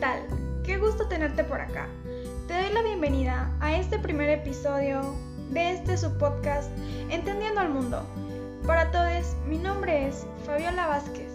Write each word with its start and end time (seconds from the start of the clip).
tal? 0.00 0.20
Qué 0.64 0.78
gusto 0.78 1.06
tenerte 1.08 1.44
por 1.44 1.60
acá. 1.60 1.86
Te 2.48 2.54
doy 2.54 2.72
la 2.72 2.80
bienvenida 2.82 3.54
a 3.60 3.76
este 3.76 3.98
primer 3.98 4.30
episodio 4.30 5.14
de 5.50 5.72
este 5.72 5.96
subpodcast 5.98 6.70
Entendiendo 7.10 7.60
al 7.60 7.68
Mundo. 7.68 8.02
Para 8.66 8.90
todos, 8.90 9.36
mi 9.46 9.58
nombre 9.58 10.08
es 10.08 10.26
Fabiola 10.46 10.86
Vázquez. 10.86 11.29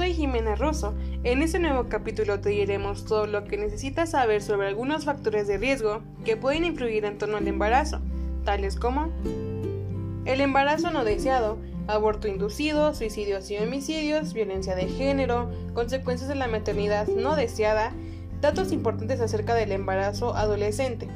Soy 0.00 0.14
Jimena 0.14 0.54
Rosso. 0.54 0.94
En 1.24 1.42
este 1.42 1.58
nuevo 1.58 1.90
capítulo 1.90 2.40
te 2.40 2.48
diremos 2.48 3.04
todo 3.04 3.26
lo 3.26 3.44
que 3.44 3.58
necesitas 3.58 4.12
saber 4.12 4.40
sobre 4.40 4.66
algunos 4.66 5.04
factores 5.04 5.46
de 5.46 5.58
riesgo 5.58 6.00
que 6.24 6.38
pueden 6.38 6.64
influir 6.64 7.04
en 7.04 7.18
torno 7.18 7.36
al 7.36 7.46
embarazo, 7.46 8.00
tales 8.46 8.76
como 8.76 9.12
el 10.24 10.40
embarazo 10.40 10.90
no 10.90 11.04
deseado, 11.04 11.58
aborto 11.86 12.28
inducido, 12.28 12.94
suicidios 12.94 13.50
y 13.50 13.58
homicidios, 13.58 14.32
violencia 14.32 14.74
de 14.74 14.88
género, 14.88 15.50
consecuencias 15.74 16.30
de 16.30 16.34
la 16.34 16.48
maternidad 16.48 17.06
no 17.06 17.36
deseada, 17.36 17.92
datos 18.40 18.72
importantes 18.72 19.20
acerca 19.20 19.54
del 19.54 19.70
embarazo 19.70 20.34
adolescente. 20.34 21.08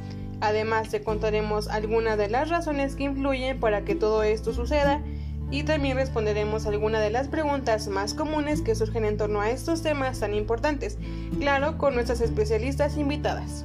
Además, 0.43 0.91
te 0.91 1.03
contaremos 1.03 1.69
algunas 1.69 2.19
de 2.19 2.29
las 2.29 2.51
razones 2.51 2.97
que 2.97 3.05
influyen 3.05 3.61
para 3.61 3.87
que 3.87 3.95
todo 3.95 4.25
esto 4.25 4.53
suceda 4.53 5.03
y 5.51 5.63
también 5.63 5.97
responderemos 5.97 6.67
algunas 6.67 7.01
de 7.01 7.11
las 7.11 7.29
preguntas 7.29 7.89
más 7.89 8.15
comunes 8.15 8.61
que 8.61 8.75
surgen 8.75 9.05
en 9.05 9.17
torno 9.17 9.41
a 9.41 9.51
estos 9.51 9.83
temas 9.83 10.21
tan 10.21 10.35
importantes, 10.35 10.99
claro, 11.39 11.79
con 11.79 11.95
nuestras 11.95 12.21
especialistas 12.21 12.97
invitadas. 12.97 13.65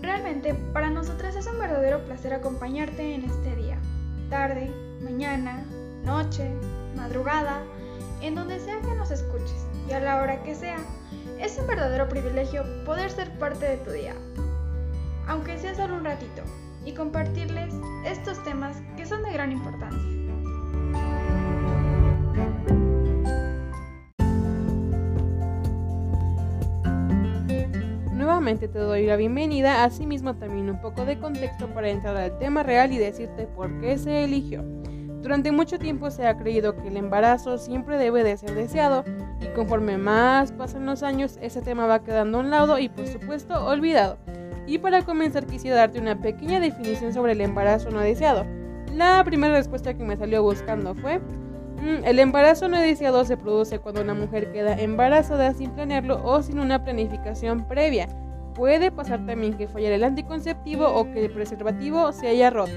Realmente, 0.00 0.54
para 0.72 0.90
nosotras 0.90 1.36
es 1.36 1.46
un 1.46 1.58
verdadero 1.58 2.04
placer 2.04 2.32
acompañarte 2.32 3.14
en 3.14 3.24
este 3.24 3.56
día, 3.56 3.78
tarde, 4.30 4.70
mañana, 5.02 5.64
noche, 6.04 6.50
madrugada, 6.96 7.62
en 8.22 8.34
donde 8.34 8.58
sea 8.60 8.80
que 8.80 8.94
nos 8.94 9.10
escuches 9.10 9.66
y 9.88 9.92
a 9.92 10.00
la 10.00 10.22
hora 10.22 10.42
que 10.42 10.54
sea. 10.54 10.78
Es 11.38 11.58
un 11.58 11.66
verdadero 11.66 12.08
privilegio 12.08 12.64
poder 12.84 13.10
ser 13.10 13.30
parte 13.38 13.66
de 13.66 13.76
tu 13.78 13.90
día, 13.90 14.14
aunque 15.26 15.58
sea 15.58 15.74
solo 15.74 15.94
un 15.94 16.04
ratito, 16.04 16.42
y 16.84 16.92
compartirles 16.92 17.74
estos 18.06 18.42
temas 18.44 18.76
que 18.96 19.04
son 19.04 19.22
de 19.22 19.32
gran 19.32 19.52
importancia. 19.52 20.00
Nuevamente 28.12 28.68
te 28.68 28.78
doy 28.78 29.06
la 29.06 29.16
bienvenida, 29.16 29.84
asimismo 29.84 30.36
también 30.36 30.70
un 30.70 30.80
poco 30.80 31.04
de 31.04 31.18
contexto 31.18 31.68
para 31.68 31.90
entrar 31.90 32.16
al 32.16 32.38
tema 32.38 32.62
real 32.62 32.92
y 32.92 32.98
decirte 32.98 33.46
por 33.46 33.80
qué 33.80 33.98
se 33.98 34.24
eligió. 34.24 34.62
Durante 35.20 35.52
mucho 35.52 35.78
tiempo 35.78 36.10
se 36.10 36.26
ha 36.26 36.36
creído 36.36 36.76
que 36.76 36.88
el 36.88 36.96
embarazo 36.96 37.58
siempre 37.58 37.96
debe 37.98 38.24
de 38.24 38.36
ser 38.36 38.54
deseado 38.54 39.04
y 39.44 39.54
conforme 39.54 39.98
más 39.98 40.52
pasan 40.52 40.86
los 40.86 41.02
años 41.02 41.38
ese 41.40 41.60
tema 41.60 41.86
va 41.86 42.02
quedando 42.02 42.38
a 42.38 42.40
un 42.40 42.50
lado 42.50 42.78
y 42.78 42.88
por 42.88 43.06
supuesto 43.06 43.64
olvidado. 43.66 44.16
Y 44.66 44.78
para 44.78 45.02
comenzar 45.02 45.46
quisiera 45.46 45.76
darte 45.76 46.00
una 46.00 46.20
pequeña 46.20 46.60
definición 46.60 47.12
sobre 47.12 47.32
el 47.32 47.40
embarazo 47.40 47.90
no 47.90 48.00
deseado. 48.00 48.46
La 48.94 49.22
primera 49.24 49.54
respuesta 49.54 49.94
que 49.94 50.04
me 50.04 50.16
salió 50.16 50.42
buscando 50.42 50.94
fue, 50.94 51.18
mm, 51.18 52.04
el 52.04 52.18
embarazo 52.18 52.68
no 52.68 52.78
deseado 52.78 53.24
se 53.24 53.36
produce 53.36 53.78
cuando 53.78 54.00
una 54.00 54.14
mujer 54.14 54.52
queda 54.52 54.80
embarazada 54.80 55.52
sin 55.52 55.70
planearlo 55.72 56.24
o 56.24 56.42
sin 56.42 56.58
una 56.58 56.82
planificación 56.82 57.68
previa. 57.68 58.08
Puede 58.54 58.90
pasar 58.90 59.26
también 59.26 59.54
que 59.54 59.68
fallara 59.68 59.96
el 59.96 60.04
anticonceptivo 60.04 60.86
o 60.86 61.10
que 61.10 61.26
el 61.26 61.32
preservativo 61.32 62.12
se 62.12 62.28
haya 62.28 62.50
roto. 62.50 62.72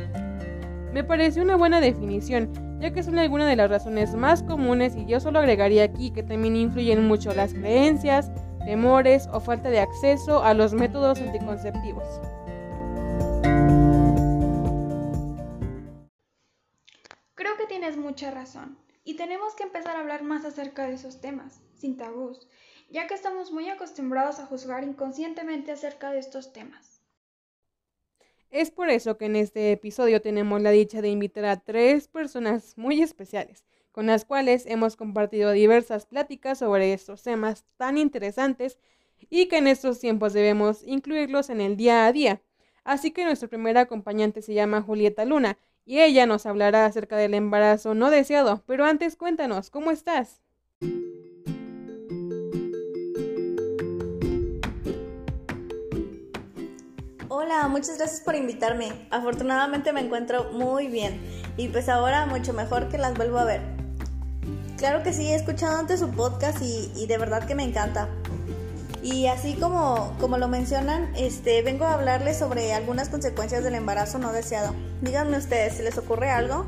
Me 0.93 1.03
parece 1.03 1.41
una 1.41 1.55
buena 1.55 1.81
definición, 1.81 2.51
ya 2.79 2.91
que 2.91 3.03
son 3.03 3.19
algunas 3.19 3.47
de 3.47 3.55
las 3.55 3.69
razones 3.69 4.15
más 4.15 4.43
comunes 4.43 4.95
y 4.95 5.05
yo 5.05 5.19
solo 5.19 5.39
agregaría 5.39 5.83
aquí 5.83 6.11
que 6.11 6.23
también 6.23 6.55
influyen 6.55 7.07
mucho 7.07 7.33
las 7.33 7.53
creencias, 7.53 8.31
temores 8.65 9.27
o 9.31 9.39
falta 9.39 9.69
de 9.69 9.79
acceso 9.79 10.43
a 10.43 10.53
los 10.53 10.73
métodos 10.73 11.19
anticonceptivos. 11.19 12.05
Creo 17.35 17.57
que 17.57 17.65
tienes 17.67 17.97
mucha 17.97 18.31
razón 18.31 18.77
y 19.03 19.15
tenemos 19.15 19.55
que 19.55 19.63
empezar 19.63 19.95
a 19.95 19.99
hablar 19.99 20.23
más 20.23 20.45
acerca 20.45 20.87
de 20.87 20.93
esos 20.93 21.21
temas, 21.21 21.61
sin 21.75 21.97
tabús, 21.97 22.47
ya 22.89 23.07
que 23.07 23.13
estamos 23.13 23.51
muy 23.51 23.69
acostumbrados 23.69 24.39
a 24.39 24.45
juzgar 24.45 24.83
inconscientemente 24.83 25.71
acerca 25.71 26.11
de 26.11 26.19
estos 26.19 26.53
temas. 26.53 26.96
Es 28.49 28.71
por 28.71 28.89
eso 28.89 29.17
que 29.17 29.25
en 29.25 29.35
este 29.35 29.71
episodio 29.71 30.21
tenemos 30.21 30.61
la 30.61 30.71
dicha 30.71 31.01
de 31.01 31.09
invitar 31.09 31.45
a 31.45 31.59
tres 31.59 32.07
personas 32.07 32.77
muy 32.77 33.01
especiales, 33.01 33.65
con 33.91 34.07
las 34.07 34.25
cuales 34.25 34.65
hemos 34.65 34.95
compartido 34.95 35.51
diversas 35.51 36.05
pláticas 36.05 36.59
sobre 36.59 36.93
estos 36.93 37.23
temas 37.23 37.65
tan 37.75 37.97
interesantes 37.97 38.79
y 39.29 39.47
que 39.47 39.57
en 39.57 39.67
estos 39.67 39.99
tiempos 39.99 40.33
debemos 40.33 40.83
incluirlos 40.83 41.49
en 41.49 41.61
el 41.61 41.75
día 41.75 42.05
a 42.05 42.13
día. 42.13 42.41
Así 42.83 43.11
que 43.11 43.25
nuestra 43.25 43.49
primera 43.49 43.81
acompañante 43.81 44.41
se 44.41 44.53
llama 44.53 44.81
Julieta 44.81 45.25
Luna 45.25 45.57
y 45.83 45.99
ella 45.99 46.25
nos 46.25 46.45
hablará 46.45 46.85
acerca 46.85 47.17
del 47.17 47.33
embarazo 47.33 47.95
no 47.95 48.09
deseado. 48.09 48.63
Pero 48.65 48.85
antes 48.85 49.17
cuéntanos, 49.17 49.69
¿cómo 49.69 49.91
estás? 49.91 50.41
Hola, 57.39 57.67
muchas 57.67 57.99
gracias 57.99 58.21
por 58.21 58.33
invitarme. 58.33 58.91
Afortunadamente 59.11 59.93
me 59.93 60.01
encuentro 60.01 60.51
muy 60.53 60.87
bien 60.87 61.21
y 61.55 61.67
pues 61.67 61.87
ahora 61.87 62.25
mucho 62.25 62.51
mejor 62.51 62.89
que 62.89 62.97
las 62.97 63.13
vuelvo 63.13 63.37
a 63.37 63.43
ver. 63.43 63.61
Claro 64.75 65.03
que 65.03 65.13
sí, 65.13 65.27
he 65.27 65.35
escuchado 65.35 65.77
antes 65.77 65.99
su 65.99 66.09
podcast 66.09 66.57
y, 66.63 67.05
de 67.05 67.17
verdad 67.19 67.45
que 67.45 67.53
me 67.53 67.61
encanta. 67.61 68.09
Y 69.03 69.27
así 69.27 69.53
como, 69.53 70.17
como 70.19 70.39
lo 70.39 70.47
mencionan, 70.47 71.13
este, 71.15 71.61
vengo 71.61 71.85
a 71.85 71.93
hablarles 71.93 72.39
sobre 72.39 72.73
algunas 72.73 73.09
consecuencias 73.09 73.63
del 73.63 73.75
embarazo 73.75 74.17
no 74.17 74.33
deseado. 74.33 74.73
Díganme 75.03 75.37
ustedes, 75.37 75.75
¿se 75.75 75.83
les 75.83 75.95
ocurre 75.99 76.31
algo? 76.31 76.65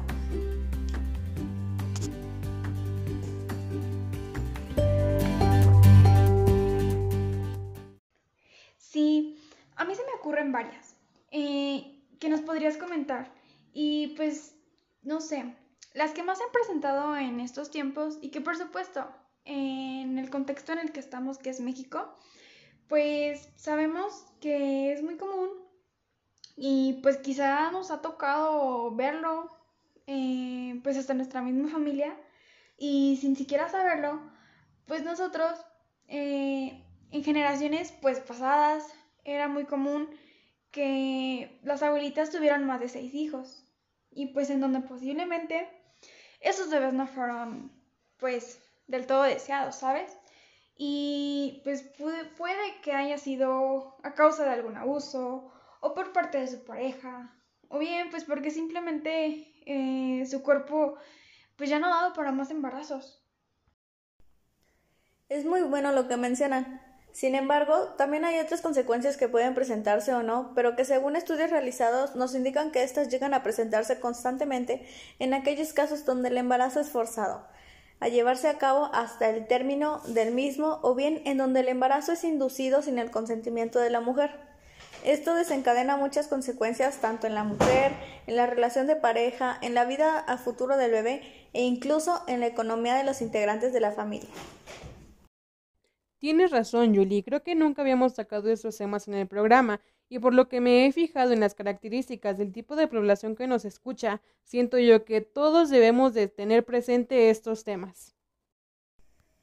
Ocurren 10.29 10.51
varias 10.51 10.95
eh, 11.31 12.03
que 12.19 12.29
nos 12.29 12.41
podrías 12.41 12.77
comentar. 12.77 13.31
Y 13.73 14.09
pues, 14.15 14.55
no 15.01 15.21
sé, 15.21 15.55
las 15.95 16.11
que 16.11 16.21
más 16.21 16.37
se 16.37 16.43
han 16.43 16.51
presentado 16.51 17.17
en 17.17 17.39
estos 17.39 17.71
tiempos 17.71 18.19
y 18.21 18.29
que 18.29 18.39
por 18.39 18.55
supuesto, 18.55 19.07
en 19.45 20.19
el 20.19 20.29
contexto 20.29 20.71
en 20.73 20.79
el 20.79 20.91
que 20.91 20.99
estamos, 20.99 21.39
que 21.39 21.49
es 21.49 21.61
México, 21.61 22.13
pues 22.87 23.49
sabemos 23.55 24.25
que 24.39 24.93
es 24.93 25.01
muy 25.01 25.17
común 25.17 25.49
y 26.55 26.99
pues 27.01 27.17
quizá 27.17 27.71
nos 27.71 27.89
ha 27.89 28.01
tocado 28.01 28.93
verlo, 28.95 29.49
eh, 30.05 30.79
pues 30.83 30.95
hasta 30.97 31.15
nuestra 31.15 31.41
misma 31.41 31.69
familia 31.69 32.15
y 32.77 33.17
sin 33.19 33.35
siquiera 33.35 33.67
saberlo, 33.69 34.21
pues 34.85 35.03
nosotros 35.03 35.59
eh, 36.07 36.83
en 37.11 37.23
generaciones 37.23 37.93
pues 37.99 38.19
pasadas 38.19 38.85
era 39.33 39.47
muy 39.47 39.65
común 39.65 40.09
que 40.71 41.59
las 41.63 41.83
abuelitas 41.83 42.31
tuvieran 42.31 42.65
más 42.65 42.79
de 42.79 42.89
seis 42.89 43.13
hijos 43.13 43.65
y 44.11 44.27
pues 44.27 44.49
en 44.49 44.61
donde 44.61 44.81
posiblemente 44.81 45.67
esos 46.39 46.69
bebés 46.69 46.93
no 46.93 47.07
fueron 47.07 47.71
pues 48.17 48.61
del 48.87 49.07
todo 49.07 49.23
deseados, 49.23 49.75
¿sabes? 49.75 50.17
Y 50.75 51.61
pues 51.63 51.83
puede, 52.37 52.79
que 52.81 52.93
haya 52.93 53.17
sido 53.17 53.97
a 54.03 54.13
causa 54.13 54.45
de 54.45 54.51
algún 54.51 54.77
abuso 54.77 55.51
o 55.81 55.93
por 55.93 56.13
parte 56.13 56.39
de 56.39 56.47
su 56.47 56.63
pareja 56.63 57.33
o 57.67 57.79
bien 57.79 58.09
pues 58.09 58.23
porque 58.23 58.51
simplemente 58.51 59.53
eh, 59.65 60.25
su 60.25 60.41
cuerpo 60.41 60.95
pues 61.55 61.69
ya 61.69 61.79
no 61.79 61.87
ha 61.87 62.01
dado 62.01 62.13
para 62.13 62.31
más 62.31 62.51
embarazos. 62.51 63.21
Es 65.27 65.45
muy 65.45 65.61
bueno 65.61 65.91
lo 65.91 66.07
que 66.07 66.17
mencionan. 66.17 66.88
Sin 67.11 67.35
embargo, 67.35 67.75
también 67.97 68.23
hay 68.23 68.39
otras 68.39 68.61
consecuencias 68.61 69.17
que 69.17 69.27
pueden 69.27 69.55
presentarse 69.55 70.13
o 70.13 70.23
no, 70.23 70.51
pero 70.55 70.75
que 70.75 70.85
según 70.85 71.15
estudios 71.15 71.49
realizados 71.49 72.15
nos 72.15 72.35
indican 72.35 72.71
que 72.71 72.83
éstas 72.83 73.09
llegan 73.09 73.33
a 73.33 73.43
presentarse 73.43 73.99
constantemente 73.99 74.85
en 75.17 75.33
aquellos 75.33 75.73
casos 75.73 76.05
donde 76.05 76.29
el 76.29 76.37
embarazo 76.37 76.79
es 76.79 76.89
forzado, 76.89 77.45
a 77.99 78.07
llevarse 78.07 78.47
a 78.47 78.57
cabo 78.57 78.89
hasta 78.93 79.29
el 79.29 79.47
término 79.47 80.01
del 80.05 80.33
mismo 80.33 80.79
o 80.83 80.95
bien 80.95 81.21
en 81.25 81.37
donde 81.37 81.61
el 81.61 81.67
embarazo 81.67 82.13
es 82.13 82.23
inducido 82.23 82.81
sin 82.81 82.99
el 82.99 83.11
consentimiento 83.11 83.79
de 83.79 83.89
la 83.89 84.01
mujer. 84.01 84.31
Esto 85.03 85.33
desencadena 85.33 85.97
muchas 85.97 86.27
consecuencias 86.27 86.97
tanto 86.97 87.25
en 87.25 87.33
la 87.33 87.43
mujer, 87.43 87.93
en 88.27 88.35
la 88.35 88.47
relación 88.47 88.85
de 88.85 88.97
pareja, 88.97 89.57
en 89.61 89.73
la 89.73 89.85
vida 89.85 90.19
a 90.19 90.37
futuro 90.37 90.77
del 90.77 90.91
bebé 90.91 91.21
e 91.53 91.63
incluso 91.63 92.21
en 92.27 92.41
la 92.41 92.47
economía 92.47 92.95
de 92.95 93.05
los 93.05 93.21
integrantes 93.21 93.73
de 93.73 93.79
la 93.79 93.93
familia. 93.93 94.29
Tienes 96.19 96.51
razón, 96.51 96.93
Julie. 96.93 97.23
Creo 97.23 97.43
que 97.43 97.55
nunca 97.55 97.81
habíamos 97.81 98.13
sacado 98.13 98.51
estos 98.51 98.77
temas 98.77 99.07
en 99.07 99.15
el 99.15 99.27
programa 99.27 99.81
y 100.09 100.19
por 100.19 100.33
lo 100.33 100.49
que 100.49 100.59
me 100.59 100.85
he 100.85 100.91
fijado 100.91 101.31
en 101.31 101.39
las 101.39 101.55
características 101.55 102.37
del 102.37 102.51
tipo 102.51 102.75
de 102.75 102.87
población 102.87 103.35
que 103.35 103.47
nos 103.47 103.63
escucha, 103.63 104.21
siento 104.43 104.77
yo 104.79 105.05
que 105.05 105.21
todos 105.21 105.69
debemos 105.69 106.13
de 106.13 106.27
tener 106.27 106.65
presente 106.65 107.29
estos 107.29 107.63
temas. 107.63 108.15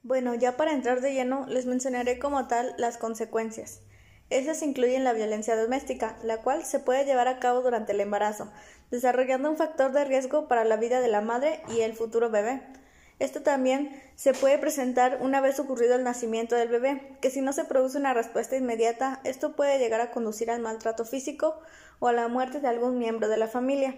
Bueno, 0.02 0.34
ya 0.34 0.56
para 0.56 0.72
entrar 0.72 1.00
de 1.00 1.14
lleno, 1.14 1.46
les 1.48 1.66
mencionaré 1.66 2.18
como 2.18 2.46
tal 2.46 2.74
las 2.78 2.98
consecuencias. 2.98 3.82
Esas 4.28 4.62
incluyen 4.62 5.04
la 5.04 5.12
violencia 5.12 5.56
doméstica, 5.56 6.16
la 6.24 6.42
cual 6.42 6.64
se 6.64 6.80
puede 6.80 7.04
llevar 7.04 7.28
a 7.28 7.38
cabo 7.38 7.62
durante 7.62 7.92
el 7.92 8.00
embarazo, 8.00 8.52
desarrollando 8.90 9.50
un 9.50 9.56
factor 9.56 9.92
de 9.92 10.04
riesgo 10.04 10.46
para 10.48 10.64
la 10.64 10.76
vida 10.76 11.00
de 11.00 11.08
la 11.08 11.22
madre 11.22 11.62
y 11.74 11.80
el 11.80 11.94
futuro 11.94 12.28
bebé. 12.28 12.60
Esto 13.18 13.42
también 13.42 13.90
se 14.14 14.34
puede 14.34 14.58
presentar 14.58 15.18
una 15.22 15.40
vez 15.40 15.58
ocurrido 15.58 15.94
el 15.94 16.04
nacimiento 16.04 16.54
del 16.54 16.68
bebé, 16.68 17.16
que 17.22 17.30
si 17.30 17.40
no 17.40 17.52
se 17.52 17.64
produce 17.64 17.98
una 17.98 18.12
respuesta 18.12 18.56
inmediata, 18.56 19.20
esto 19.24 19.56
puede 19.56 19.78
llegar 19.78 20.02
a 20.02 20.10
conducir 20.10 20.50
al 20.50 20.60
maltrato 20.60 21.04
físico 21.04 21.58
o 21.98 22.08
a 22.08 22.12
la 22.12 22.28
muerte 22.28 22.60
de 22.60 22.68
algún 22.68 22.98
miembro 22.98 23.28
de 23.28 23.38
la 23.38 23.48
familia. 23.48 23.96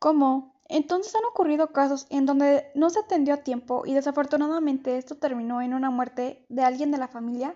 ¿Cómo? 0.00 0.60
Entonces 0.68 1.14
han 1.14 1.24
ocurrido 1.24 1.72
casos 1.72 2.06
en 2.10 2.26
donde 2.26 2.70
no 2.74 2.90
se 2.90 3.00
atendió 3.00 3.34
a 3.34 3.38
tiempo 3.38 3.84
y 3.86 3.94
desafortunadamente 3.94 4.98
esto 4.98 5.16
terminó 5.16 5.62
en 5.62 5.72
una 5.72 5.90
muerte 5.90 6.44
de 6.48 6.62
alguien 6.62 6.90
de 6.90 6.98
la 6.98 7.08
familia. 7.08 7.54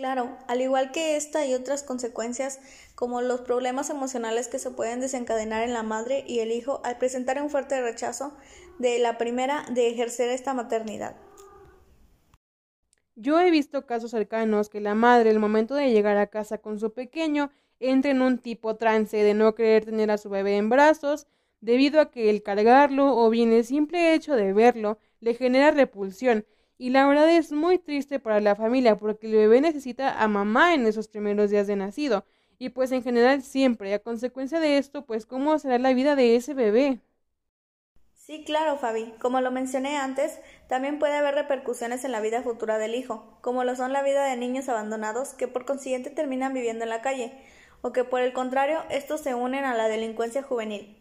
Claro, 0.00 0.38
al 0.48 0.62
igual 0.62 0.92
que 0.92 1.16
esta 1.16 1.44
y 1.44 1.52
otras 1.52 1.82
consecuencias, 1.82 2.58
como 2.94 3.20
los 3.20 3.42
problemas 3.42 3.90
emocionales 3.90 4.48
que 4.48 4.58
se 4.58 4.70
pueden 4.70 5.00
desencadenar 5.00 5.62
en 5.62 5.74
la 5.74 5.82
madre 5.82 6.24
y 6.26 6.38
el 6.38 6.52
hijo 6.52 6.80
al 6.84 6.96
presentar 6.96 7.42
un 7.42 7.50
fuerte 7.50 7.82
rechazo 7.82 8.32
de 8.78 8.98
la 8.98 9.18
primera 9.18 9.66
de 9.70 9.88
ejercer 9.88 10.30
esta 10.30 10.54
maternidad. 10.54 11.16
Yo 13.14 13.38
he 13.40 13.50
visto 13.50 13.84
casos 13.84 14.12
cercanos 14.12 14.70
que 14.70 14.80
la 14.80 14.94
madre, 14.94 15.28
al 15.28 15.38
momento 15.38 15.74
de 15.74 15.90
llegar 15.92 16.16
a 16.16 16.28
casa 16.28 16.56
con 16.56 16.80
su 16.80 16.94
pequeño, 16.94 17.50
entra 17.78 18.10
en 18.10 18.22
un 18.22 18.38
tipo 18.38 18.76
trance 18.76 19.18
de 19.18 19.34
no 19.34 19.54
querer 19.54 19.84
tener 19.84 20.10
a 20.10 20.16
su 20.16 20.30
bebé 20.30 20.56
en 20.56 20.70
brazos, 20.70 21.26
debido 21.60 22.00
a 22.00 22.10
que 22.10 22.30
el 22.30 22.42
cargarlo 22.42 23.18
o 23.18 23.28
bien 23.28 23.52
el 23.52 23.66
simple 23.66 24.14
hecho 24.14 24.34
de 24.34 24.54
verlo 24.54 24.96
le 25.20 25.34
genera 25.34 25.72
repulsión 25.72 26.46
y 26.80 26.88
la 26.88 27.06
verdad 27.06 27.28
es 27.28 27.52
muy 27.52 27.78
triste 27.78 28.20
para 28.20 28.40
la 28.40 28.56
familia 28.56 28.96
porque 28.96 29.26
el 29.26 29.34
bebé 29.34 29.60
necesita 29.60 30.22
a 30.22 30.28
mamá 30.28 30.72
en 30.72 30.86
esos 30.86 31.08
primeros 31.08 31.50
días 31.50 31.66
de 31.66 31.76
nacido. 31.76 32.24
Y 32.58 32.70
pues 32.70 32.90
en 32.90 33.02
general 33.02 33.42
siempre, 33.42 33.92
a 33.92 33.98
consecuencia 33.98 34.60
de 34.60 34.78
esto, 34.78 35.04
pues 35.04 35.26
cómo 35.26 35.58
será 35.58 35.78
la 35.78 35.92
vida 35.92 36.16
de 36.16 36.36
ese 36.36 36.54
bebé. 36.54 37.02
Sí, 38.14 38.44
claro, 38.44 38.78
Fabi. 38.78 39.12
Como 39.20 39.42
lo 39.42 39.50
mencioné 39.50 39.98
antes, 39.98 40.40
también 40.68 40.98
puede 40.98 41.16
haber 41.16 41.34
repercusiones 41.34 42.02
en 42.06 42.12
la 42.12 42.20
vida 42.22 42.42
futura 42.42 42.78
del 42.78 42.94
hijo, 42.94 43.36
como 43.42 43.62
lo 43.62 43.76
son 43.76 43.92
la 43.92 44.02
vida 44.02 44.24
de 44.24 44.38
niños 44.38 44.70
abandonados 44.70 45.34
que 45.34 45.48
por 45.48 45.66
consiguiente 45.66 46.08
terminan 46.08 46.54
viviendo 46.54 46.84
en 46.84 46.90
la 46.90 47.02
calle, 47.02 47.44
o 47.82 47.92
que 47.92 48.04
por 48.04 48.22
el 48.22 48.32
contrario 48.32 48.80
estos 48.88 49.20
se 49.20 49.34
unen 49.34 49.64
a 49.64 49.74
la 49.74 49.88
delincuencia 49.88 50.42
juvenil. 50.42 50.96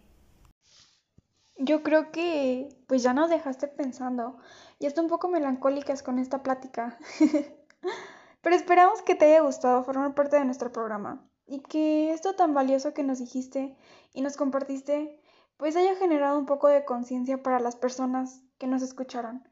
Yo 1.57 1.83
creo 1.83 2.11
que 2.11 2.69
pues 2.87 3.03
ya 3.03 3.13
nos 3.13 3.29
dejaste 3.29 3.67
pensando. 3.67 4.37
Y 4.79 4.85
estoy 4.85 5.03
un 5.03 5.09
poco 5.09 5.27
melancólicas 5.27 6.01
con 6.01 6.17
esta 6.19 6.41
plática. 6.41 6.97
Pero 8.41 8.55
esperamos 8.55 9.01
que 9.01 9.15
te 9.15 9.25
haya 9.25 9.41
gustado 9.41 9.83
formar 9.83 10.15
parte 10.15 10.37
de 10.37 10.45
nuestro 10.45 10.71
programa 10.71 11.29
y 11.45 11.59
que 11.59 12.13
esto 12.13 12.35
tan 12.35 12.53
valioso 12.53 12.93
que 12.93 13.03
nos 13.03 13.19
dijiste 13.19 13.75
y 14.13 14.21
nos 14.21 14.37
compartiste 14.37 15.19
pues 15.57 15.75
haya 15.75 15.95
generado 15.97 16.39
un 16.39 16.45
poco 16.45 16.69
de 16.69 16.85
conciencia 16.85 17.43
para 17.43 17.59
las 17.59 17.75
personas 17.75 18.41
que 18.57 18.67
nos 18.67 18.81
escucharon. 18.81 19.43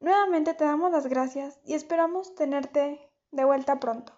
Nuevamente 0.00 0.54
te 0.54 0.64
damos 0.64 0.90
las 0.90 1.06
gracias 1.06 1.60
y 1.64 1.74
esperamos 1.74 2.34
tenerte 2.34 3.08
de 3.30 3.44
vuelta 3.44 3.78
pronto. 3.78 4.12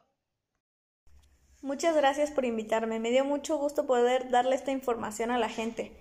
Muchas 1.60 1.94
gracias 1.94 2.31
por 2.31 2.46
invitarme. 2.46 2.99
Me 2.99 3.10
dio 3.10 3.26
mucho 3.26 3.58
gusto 3.58 3.87
poder 3.87 4.31
darle 4.31 4.55
esta 4.55 4.70
información 4.70 5.31
a 5.31 5.38
la 5.38 5.50
gente 5.50 5.94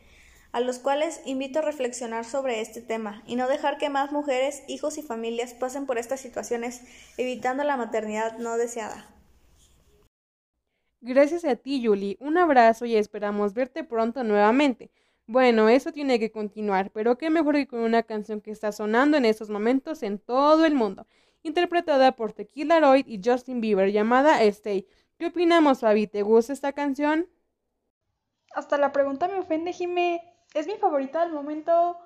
a 0.54 0.62
los 0.62 0.80
cuales 0.80 1.20
invito 1.26 1.60
a 1.60 1.64
reflexionar 1.64 2.26
sobre 2.26 2.62
este 2.62 2.82
tema 2.82 3.24
y 3.26 3.36
no 3.36 3.48
dejar 3.48 3.78
que 3.78 3.90
más 3.90 4.12
mujeres, 4.12 4.64
hijos 4.68 4.98
y 4.98 5.02
familias 5.02 5.54
pasen 5.54 5.86
por 5.88 5.98
estas 5.98 6.22
situaciones, 6.22 6.82
evitando 7.18 7.64
la 7.64 7.76
maternidad 7.76 8.38
no 8.38 8.56
deseada. 8.58 9.10
Gracias 11.02 11.44
a 11.44 11.56
ti, 11.56 11.86
Julie. 11.86 12.18
Un 12.20 12.38
abrazo 12.38 12.86
y 12.86 12.96
esperamos 12.96 13.54
verte 13.54 13.84
pronto 13.84 14.24
nuevamente. 14.24 14.92
Bueno, 15.26 15.70
eso 15.70 15.92
tiene 15.92 16.20
que 16.20 16.32
continuar, 16.32 16.92
pero 16.92 17.18
qué 17.18 17.30
mejor 17.30 17.56
que 17.56 17.68
con 17.68 17.80
una 17.80 18.04
canción 18.04 18.40
que 18.40 18.52
está 18.52 18.72
sonando 18.72 19.18
en 19.18 19.26
estos 19.26 19.50
momentos 19.50 20.04
en 20.04 20.20
todo 20.20 20.66
el 20.66 20.76
mundo, 20.76 21.08
interpretada 21.42 22.14
por 22.16 22.32
Tequila 22.34 22.80
Lloyd 22.80 23.08
y 23.08 23.20
Justin 23.24 23.60
Bieber, 23.60 23.92
llamada 23.92 24.44
Stay. 24.44 24.88
¿Qué 25.18 25.28
opinamos, 25.28 25.80
Fabi? 25.80 26.08
¿Te 26.08 26.22
gusta 26.22 26.54
esta 26.54 26.74
canción? 26.74 27.28
Hasta 28.54 28.78
la 28.78 28.92
pregunta 28.92 29.28
me 29.28 29.40
ofende, 29.40 29.74
Jimé. 29.74 30.33
Es 30.54 30.68
mi 30.68 30.78
favorita 30.78 31.22
del 31.22 31.34
momento. 31.34 31.98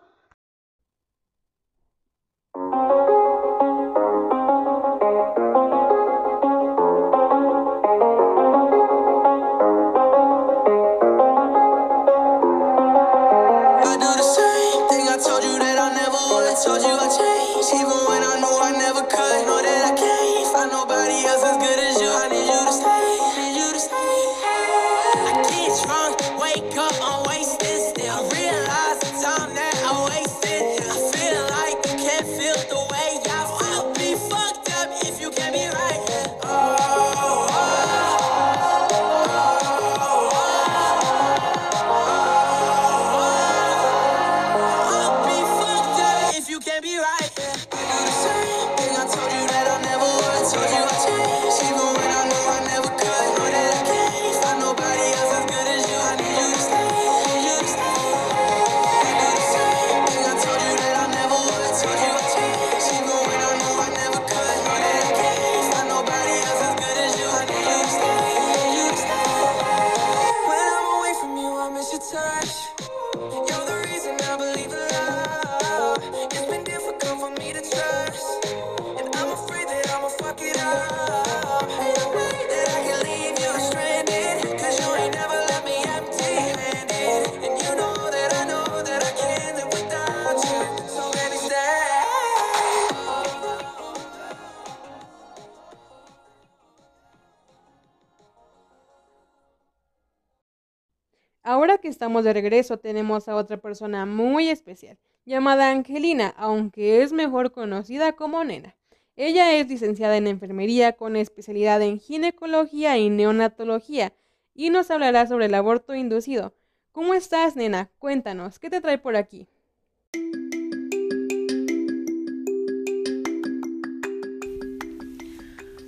Ahora 101.47 101.77
que 101.77 101.87
estamos 101.87 102.25
de 102.25 102.33
regreso 102.33 102.77
tenemos 102.77 103.29
a 103.29 103.35
otra 103.37 103.55
persona 103.55 104.05
muy 104.05 104.49
especial, 104.49 104.97
llamada 105.25 105.71
Angelina, 105.71 106.33
aunque 106.35 107.01
es 107.01 107.13
mejor 107.13 107.53
conocida 107.53 108.11
como 108.17 108.43
Nena. 108.43 108.75
Ella 109.15 109.53
es 109.53 109.69
licenciada 109.69 110.17
en 110.17 110.27
enfermería 110.27 110.97
con 110.97 111.15
especialidad 111.15 111.81
en 111.81 112.01
ginecología 112.01 112.97
y 112.97 113.09
neonatología 113.09 114.11
y 114.53 114.71
nos 114.71 114.91
hablará 114.91 115.25
sobre 115.25 115.45
el 115.45 115.55
aborto 115.55 115.95
inducido. 115.95 116.53
¿Cómo 116.91 117.13
estás, 117.13 117.55
Nena? 117.55 117.91
Cuéntanos, 117.97 118.59
¿qué 118.59 118.69
te 118.69 118.81
trae 118.81 118.97
por 118.97 119.15
aquí? 119.15 119.47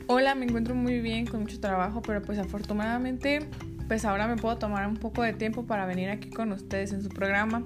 Hola, 0.08 0.36
me 0.36 0.46
encuentro 0.46 0.74
muy 0.74 1.01
bien, 1.01 1.25
con 1.25 1.42
mucho 1.42 1.60
trabajo, 1.60 2.01
pero 2.01 2.22
pues 2.22 2.39
afortunadamente, 2.39 3.42
pues 3.89 4.05
ahora 4.05 4.27
me 4.27 4.38
puedo 4.38 4.58
tomar 4.58 4.88
un 4.88 4.98
poco 4.98 5.24
de 5.24 5.34
tiempo 5.34 5.65
para 5.65 5.88
venir 5.88 6.10
aquí 6.12 6.29
con 6.29 6.51
ustedes 6.51 6.93
en 6.93 7.01
su 7.01 7.10
programa. 7.10 7.65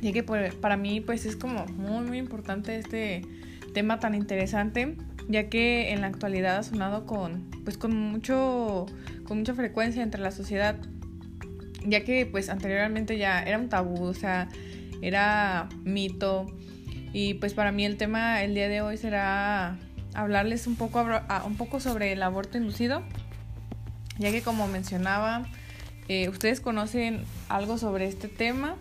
Y 0.00 0.12
que 0.12 0.22
para 0.22 0.76
mí 0.76 1.00
pues 1.00 1.26
es 1.26 1.34
como 1.34 1.66
muy 1.66 2.06
muy 2.06 2.18
importante 2.18 2.76
este 2.76 3.22
tema 3.74 3.98
tan 3.98 4.14
interesante, 4.14 4.96
ya 5.28 5.50
que 5.50 5.92
en 5.92 6.02
la 6.02 6.06
actualidad 6.06 6.56
ha 6.56 6.62
sonado 6.62 7.04
con 7.04 7.50
pues 7.64 7.76
con 7.76 7.96
mucho 7.96 8.86
con 9.24 9.38
mucha 9.38 9.54
frecuencia 9.54 10.02
entre 10.04 10.20
la 10.20 10.30
sociedad, 10.30 10.76
ya 11.84 12.04
que 12.04 12.26
pues 12.26 12.48
anteriormente 12.48 13.18
ya 13.18 13.42
era 13.42 13.58
un 13.58 13.68
tabú, 13.68 14.04
o 14.04 14.14
sea, 14.14 14.48
era 15.02 15.68
mito 15.82 16.46
y 17.12 17.34
pues 17.34 17.54
para 17.54 17.72
mí 17.72 17.84
el 17.84 17.96
tema 17.96 18.44
el 18.44 18.54
día 18.54 18.68
de 18.68 18.82
hoy 18.82 18.98
será 18.98 19.78
hablarles 20.14 20.68
un 20.68 20.76
poco, 20.76 21.04
un 21.44 21.56
poco 21.56 21.80
sobre 21.80 22.12
el 22.12 22.22
aborto 22.22 22.56
inducido, 22.56 23.02
ya 24.18 24.30
que 24.30 24.42
como 24.42 24.66
mencionaba, 24.68 25.46
eh, 26.08 26.28
ustedes 26.28 26.60
conocen 26.60 27.24
algo 27.48 27.78
sobre 27.78 28.06
este 28.06 28.28
tema. 28.28 28.76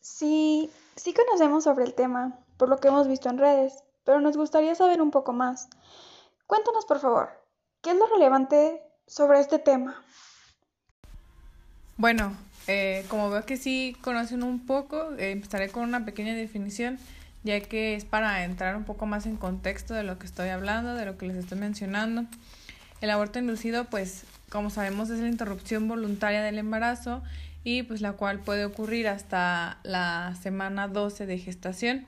Sí, 0.00 0.70
sí 0.96 1.14
conocemos 1.14 1.64
sobre 1.64 1.84
el 1.84 1.94
tema, 1.94 2.38
por 2.56 2.68
lo 2.68 2.78
que 2.78 2.88
hemos 2.88 3.06
visto 3.06 3.28
en 3.28 3.38
redes, 3.38 3.84
pero 4.04 4.20
nos 4.20 4.36
gustaría 4.36 4.74
saber 4.74 5.02
un 5.02 5.10
poco 5.10 5.32
más. 5.32 5.68
Cuéntanos, 6.46 6.86
por 6.86 7.00
favor, 7.00 7.28
¿qué 7.82 7.90
es 7.90 7.96
lo 7.96 8.06
relevante 8.06 8.80
sobre 9.06 9.40
este 9.40 9.58
tema? 9.58 10.02
Bueno, 11.96 12.36
eh, 12.66 13.04
como 13.08 13.30
veo 13.30 13.44
que 13.46 13.56
sí 13.56 13.96
conocen 14.02 14.42
un 14.42 14.66
poco, 14.66 15.12
eh, 15.18 15.30
empezaré 15.30 15.70
con 15.70 15.84
una 15.84 16.04
pequeña 16.04 16.34
definición, 16.34 16.98
ya 17.46 17.60
que 17.60 17.94
es 17.94 18.04
para 18.04 18.44
entrar 18.44 18.76
un 18.76 18.84
poco 18.84 19.06
más 19.06 19.24
en 19.24 19.36
contexto 19.36 19.94
de 19.94 20.02
lo 20.02 20.18
que 20.18 20.26
estoy 20.26 20.48
hablando, 20.48 20.94
de 20.94 21.06
lo 21.06 21.16
que 21.16 21.26
les 21.26 21.36
estoy 21.36 21.58
mencionando. 21.58 22.26
El 23.00 23.10
aborto 23.10 23.38
inducido, 23.38 23.84
pues, 23.84 24.24
como 24.50 24.68
sabemos, 24.68 25.10
es 25.10 25.20
la 25.20 25.28
interrupción 25.28 25.86
voluntaria 25.86 26.42
del 26.42 26.58
embarazo 26.58 27.22
y 27.62 27.84
pues 27.84 28.00
la 28.00 28.12
cual 28.12 28.40
puede 28.40 28.64
ocurrir 28.64 29.06
hasta 29.06 29.78
la 29.84 30.34
semana 30.42 30.88
12 30.88 31.26
de 31.26 31.38
gestación. 31.38 32.06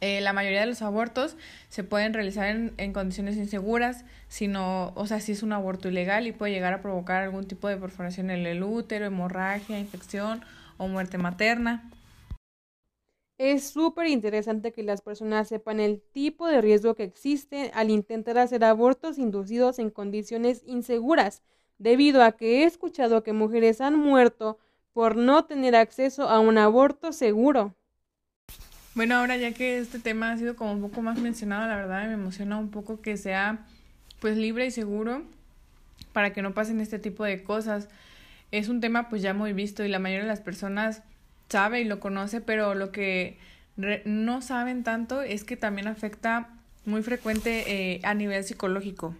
Eh, 0.00 0.22
la 0.22 0.32
mayoría 0.32 0.60
de 0.60 0.66
los 0.66 0.80
abortos 0.80 1.36
se 1.68 1.84
pueden 1.84 2.14
realizar 2.14 2.46
en, 2.46 2.72
en, 2.78 2.94
condiciones 2.94 3.36
inseguras, 3.36 4.06
sino, 4.28 4.92
o 4.94 5.06
sea, 5.06 5.20
si 5.20 5.32
es 5.32 5.42
un 5.42 5.52
aborto 5.52 5.88
ilegal 5.88 6.26
y 6.26 6.32
puede 6.32 6.52
llegar 6.52 6.72
a 6.72 6.80
provocar 6.80 7.22
algún 7.22 7.46
tipo 7.46 7.68
de 7.68 7.76
perforación 7.76 8.30
en 8.30 8.46
el 8.46 8.62
útero, 8.62 9.04
hemorragia, 9.04 9.78
infección 9.78 10.42
o 10.78 10.88
muerte 10.88 11.18
materna. 11.18 11.90
Es 13.42 13.70
súper 13.70 14.08
interesante 14.08 14.70
que 14.70 14.82
las 14.82 15.00
personas 15.00 15.48
sepan 15.48 15.80
el 15.80 16.02
tipo 16.12 16.46
de 16.46 16.60
riesgo 16.60 16.94
que 16.94 17.04
existe 17.04 17.70
al 17.72 17.88
intentar 17.88 18.36
hacer 18.36 18.62
abortos 18.62 19.16
inducidos 19.16 19.78
en 19.78 19.88
condiciones 19.88 20.62
inseguras, 20.66 21.40
debido 21.78 22.22
a 22.22 22.32
que 22.32 22.58
he 22.58 22.64
escuchado 22.64 23.22
que 23.22 23.32
mujeres 23.32 23.80
han 23.80 23.98
muerto 23.98 24.58
por 24.92 25.16
no 25.16 25.46
tener 25.46 25.74
acceso 25.74 26.28
a 26.28 26.38
un 26.38 26.58
aborto 26.58 27.14
seguro. 27.14 27.74
Bueno, 28.94 29.14
ahora 29.14 29.38
ya 29.38 29.52
que 29.52 29.78
este 29.78 30.00
tema 30.00 30.32
ha 30.32 30.36
sido 30.36 30.54
como 30.54 30.72
un 30.72 30.82
poco 30.82 31.00
más 31.00 31.18
mencionado, 31.18 31.66
la 31.66 31.76
verdad 31.76 32.08
me 32.08 32.12
emociona 32.12 32.58
un 32.58 32.70
poco 32.70 33.00
que 33.00 33.16
sea 33.16 33.66
pues 34.20 34.36
libre 34.36 34.66
y 34.66 34.70
seguro 34.70 35.22
para 36.12 36.34
que 36.34 36.42
no 36.42 36.52
pasen 36.52 36.78
este 36.82 36.98
tipo 36.98 37.24
de 37.24 37.42
cosas. 37.42 37.88
Es 38.50 38.68
un 38.68 38.82
tema 38.82 39.08
pues 39.08 39.22
ya 39.22 39.32
muy 39.32 39.54
visto 39.54 39.82
y 39.82 39.88
la 39.88 39.98
mayoría 39.98 40.24
de 40.24 40.28
las 40.28 40.42
personas 40.42 41.02
sabe 41.50 41.80
y 41.80 41.84
lo 41.84 42.00
conoce, 42.00 42.40
pero 42.40 42.74
lo 42.74 42.92
que 42.92 43.38
no 44.04 44.42
saben 44.42 44.84
tanto 44.84 45.22
es 45.22 45.44
que 45.44 45.56
también 45.56 45.88
afecta 45.88 46.50
muy 46.84 47.02
frecuente 47.02 47.64
eh, 47.66 48.00
a 48.04 48.14
nivel 48.14 48.44
psicológico. 48.44 49.14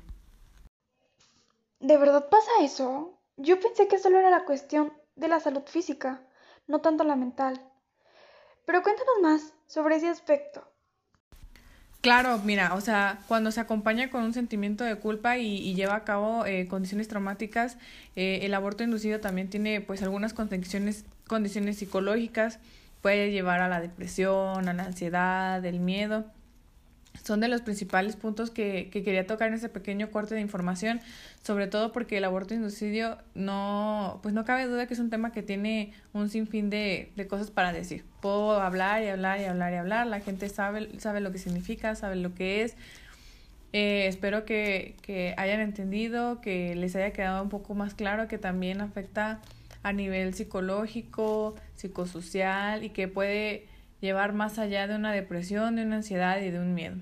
¿De 1.80 1.96
verdad 1.96 2.28
pasa 2.30 2.50
eso? 2.62 3.18
Yo 3.37 3.58
pensé 3.58 3.88
que 3.88 3.99
solo 3.99 4.18
era 4.18 4.30
la 4.30 4.44
cuestión 4.44 4.92
de 5.16 5.28
la 5.28 5.40
salud 5.40 5.62
física, 5.66 6.22
no 6.66 6.80
tanto 6.80 7.04
la 7.04 7.16
mental. 7.16 7.60
Pero 8.66 8.82
cuéntanos 8.82 9.14
más 9.22 9.54
sobre 9.66 9.96
ese 9.96 10.08
aspecto. 10.08 10.70
Claro, 12.00 12.38
mira, 12.44 12.75
o 12.75 12.80
sea, 12.80 13.20
cuando 13.28 13.50
se 13.50 13.60
acompaña 13.60 14.10
con 14.10 14.22
un 14.22 14.32
sentimiento 14.32 14.84
de 14.84 14.96
culpa 14.96 15.37
y, 15.37 15.75
lleva 15.75 15.96
a 15.96 16.04
cabo 16.04 16.46
eh, 16.46 16.66
condiciones 16.66 17.08
traumáticas, 17.08 17.76
eh, 18.16 18.40
el 18.42 18.54
aborto 18.54 18.82
inducido 18.82 19.20
también 19.20 19.50
tiene 19.50 19.82
pues 19.82 20.02
algunas 20.02 20.32
condiciones, 20.32 21.04
condiciones 21.30 21.78
psicológicas, 21.78 22.58
puede 23.02 23.30
llevar 23.30 23.60
a 23.60 23.68
la 23.68 23.80
depresión, 23.80 24.68
a 24.68 24.72
la 24.72 24.82
ansiedad, 24.82 25.64
el 25.64 25.78
miedo 25.78 26.26
son 27.25 27.40
de 27.40 27.49
los 27.49 27.60
principales 27.60 28.16
puntos 28.16 28.50
que, 28.50 28.88
que, 28.90 29.02
quería 29.02 29.26
tocar 29.26 29.49
en 29.49 29.54
ese 29.54 29.68
pequeño 29.68 30.10
corte 30.10 30.34
de 30.34 30.40
información, 30.40 31.00
sobre 31.42 31.66
todo 31.66 31.92
porque 31.92 32.18
el 32.18 32.25
aborto 32.25 32.54
inducido 32.54 33.18
no, 33.34 34.20
pues 34.22 34.34
no 34.34 34.44
cabe 34.44 34.66
duda 34.66 34.87
que 34.87 34.94
es 34.94 35.00
un 35.00 35.10
tema 35.10 35.32
que 35.32 35.42
tiene 35.42 35.92
un 36.12 36.28
sinfín 36.28 36.70
de, 36.70 37.12
de 37.16 37.26
cosas 37.26 37.50
para 37.50 37.72
decir. 37.72 38.04
Puedo 38.20 38.60
hablar 38.60 39.02
y 39.02 39.08
hablar 39.08 39.40
y 39.40 39.44
hablar 39.44 39.72
y 39.72 39.76
hablar, 39.76 40.06
la 40.06 40.20
gente 40.20 40.49
sabe, 40.49 40.99
sabe 40.99 41.20
lo 41.20 41.30
que 41.32 41.38
significa, 41.38 41.94
sabe 41.94 42.16
lo 42.16 42.34
que 42.34 42.62
es. 42.62 42.76
Eh, 43.72 44.06
espero 44.08 44.44
que, 44.44 44.96
que 45.02 45.34
hayan 45.37 45.60
entendido, 45.60 46.40
que 46.40 46.75
les 46.75 46.96
haya 46.96 47.12
quedado 47.12 47.42
un 47.42 47.50
poco 47.50 47.75
más 47.75 47.94
claro 47.94 48.26
que 48.26 48.38
también 48.38 48.80
afecta 48.80 49.40
a 49.82 49.92
nivel 49.92 50.34
psicológico, 50.34 51.54
psicosocial 51.75 52.84
y 52.84 52.90
que 52.90 53.08
puede 53.08 53.66
llevar 54.00 54.32
más 54.32 54.58
allá 54.58 54.87
de 54.87 54.96
una 54.96 55.12
depresión, 55.12 55.76
de 55.76 55.84
una 55.84 55.96
ansiedad 55.96 56.40
y 56.40 56.50
de 56.50 56.58
un 56.58 56.75
miedo. 56.75 56.96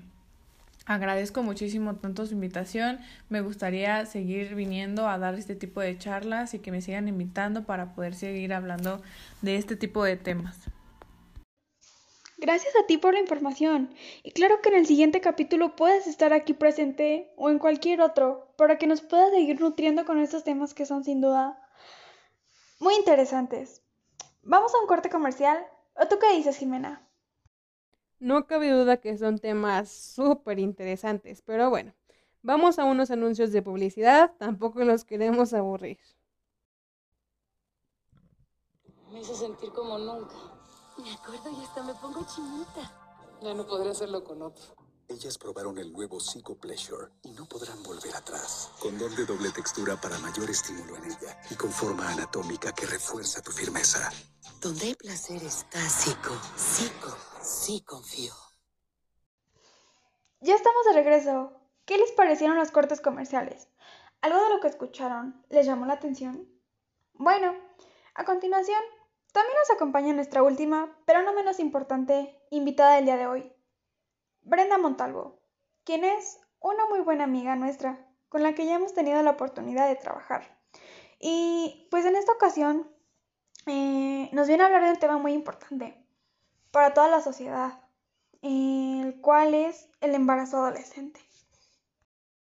Agradezco 0.85 1.43
muchísimo 1.43 1.97
tanto 1.97 2.25
su 2.25 2.33
invitación. 2.33 2.99
Me 3.29 3.41
gustaría 3.41 4.07
seguir 4.07 4.55
viniendo 4.55 5.07
a 5.07 5.19
dar 5.19 5.35
este 5.35 5.55
tipo 5.55 5.81
de 5.81 5.97
charlas 5.99 6.55
y 6.55 6.59
que 6.59 6.71
me 6.71 6.81
sigan 6.81 7.07
invitando 7.07 7.63
para 7.63 7.93
poder 7.93 8.15
seguir 8.15 8.53
hablando 8.53 8.99
de 9.43 9.57
este 9.57 9.75
tipo 9.75 10.03
de 10.03 10.17
temas. 10.17 10.57
Gracias 12.39 12.73
a 12.81 12.87
ti 12.87 12.97
por 12.97 13.13
la 13.13 13.19
información. 13.19 13.93
Y 14.23 14.31
claro 14.31 14.61
que 14.61 14.69
en 14.69 14.77
el 14.77 14.87
siguiente 14.87 15.21
capítulo 15.21 15.75
puedes 15.75 16.07
estar 16.07 16.33
aquí 16.33 16.53
presente 16.53 17.29
o 17.35 17.51
en 17.51 17.59
cualquier 17.59 18.01
otro 18.01 18.51
para 18.57 18.77
que 18.77 18.87
nos 18.87 19.01
puedas 19.01 19.29
seguir 19.29 19.59
nutriendo 19.59 20.05
con 20.05 20.19
estos 20.19 20.43
temas 20.43 20.73
que 20.73 20.87
son 20.87 21.03
sin 21.03 21.21
duda 21.21 21.58
muy 22.79 22.95
interesantes. 22.95 23.83
Vamos 24.43 24.73
a 24.73 24.79
un 24.79 24.87
corte 24.87 25.09
comercial 25.09 25.65
¿O 26.01 26.07
tú 26.07 26.17
qué 26.17 26.33
dices, 26.33 26.57
Jimena? 26.57 27.05
No 28.19 28.47
cabe 28.47 28.71
duda 28.71 29.01
que 29.01 29.17
son 29.17 29.37
temas 29.37 29.91
súper 29.91 30.57
interesantes, 30.57 31.41
pero 31.41 31.69
bueno, 31.69 31.93
vamos 32.41 32.79
a 32.79 32.85
unos 32.85 33.11
anuncios 33.11 33.51
de 33.51 33.61
publicidad, 33.61 34.33
tampoco 34.37 34.79
los 34.85 35.03
queremos 35.03 35.53
aburrir. 35.53 35.99
Me 39.11 39.19
hizo 39.19 39.35
sentir 39.35 39.71
como 39.71 39.97
nunca. 39.97 40.35
Me 40.97 41.11
acuerdo 41.11 41.49
y 41.49 41.63
hasta 41.65 41.83
me 41.83 41.93
pongo 41.95 42.25
chinita. 42.33 43.37
Ya 43.41 43.53
no 43.53 43.67
podría 43.67 43.91
hacerlo 43.91 44.23
con 44.23 44.41
otro. 44.41 44.78
Ellas 45.09 45.39
probaron 45.39 45.75
el 45.79 45.91
nuevo 45.91 46.19
Psycho 46.19 46.55
Pleasure 46.55 47.07
y 47.23 47.31
no 47.31 47.47
podrán 47.47 47.81
volver 47.81 48.15
atrás. 48.15 48.71
Condón 48.79 49.15
de 49.15 49.25
doble 49.25 49.49
textura 49.49 49.99
para 49.99 50.19
mayor 50.19 50.47
estímulo 50.51 50.97
en 50.97 51.05
ella 51.05 51.41
y 51.49 51.55
con 51.55 51.71
forma 51.71 52.07
anatómica 52.11 52.71
que 52.73 52.85
refuerza 52.85 53.41
tu 53.41 53.51
firmeza. 53.51 54.11
Donde 54.61 54.85
hay 54.85 54.93
placer 54.93 55.43
está 55.43 55.79
Psycho. 55.79 56.39
Psycho, 56.55 57.17
sí 57.41 57.81
confío. 57.81 58.33
Ya 60.41 60.53
estamos 60.53 60.85
de 60.85 60.93
regreso. 60.93 61.53
¿Qué 61.85 61.97
les 61.97 62.11
parecieron 62.11 62.57
los 62.57 62.69
cortes 62.69 63.01
comerciales? 63.01 63.67
¿Algo 64.21 64.39
de 64.43 64.49
lo 64.49 64.59
que 64.61 64.67
escucharon 64.67 65.43
les 65.49 65.65
llamó 65.65 65.87
la 65.87 65.93
atención? 65.93 66.47
Bueno, 67.15 67.55
a 68.13 68.25
continuación, 68.25 68.81
también 69.33 69.57
nos 69.57 69.71
acompaña 69.71 70.13
nuestra 70.13 70.43
última, 70.43 70.95
pero 71.05 71.23
no 71.23 71.33
menos 71.33 71.59
importante, 71.59 72.39
invitada 72.51 72.95
del 72.97 73.05
día 73.05 73.17
de 73.17 73.25
hoy. 73.25 73.53
Brenda 74.49 74.79
Montalvo, 74.79 75.39
quien 75.83 76.03
es 76.03 76.39
una 76.59 76.87
muy 76.87 77.01
buena 77.01 77.25
amiga 77.25 77.55
nuestra, 77.55 78.03
con 78.29 78.41
la 78.41 78.55
que 78.55 78.65
ya 78.65 78.75
hemos 78.75 78.95
tenido 78.95 79.21
la 79.21 79.31
oportunidad 79.31 79.87
de 79.87 79.95
trabajar. 79.95 80.59
Y 81.19 81.87
pues 81.91 82.03
en 82.05 82.15
esta 82.15 82.31
ocasión 82.31 82.89
eh, 83.67 84.27
nos 84.31 84.47
viene 84.47 84.63
a 84.63 84.65
hablar 84.65 84.85
de 84.85 84.91
un 84.91 84.97
tema 84.97 85.19
muy 85.19 85.33
importante 85.33 86.03
para 86.71 86.95
toda 86.95 87.09
la 87.09 87.21
sociedad, 87.21 87.79
el 88.41 89.21
cual 89.21 89.53
es 89.53 89.87
el 90.01 90.15
embarazo 90.15 90.57
adolescente. 90.57 91.19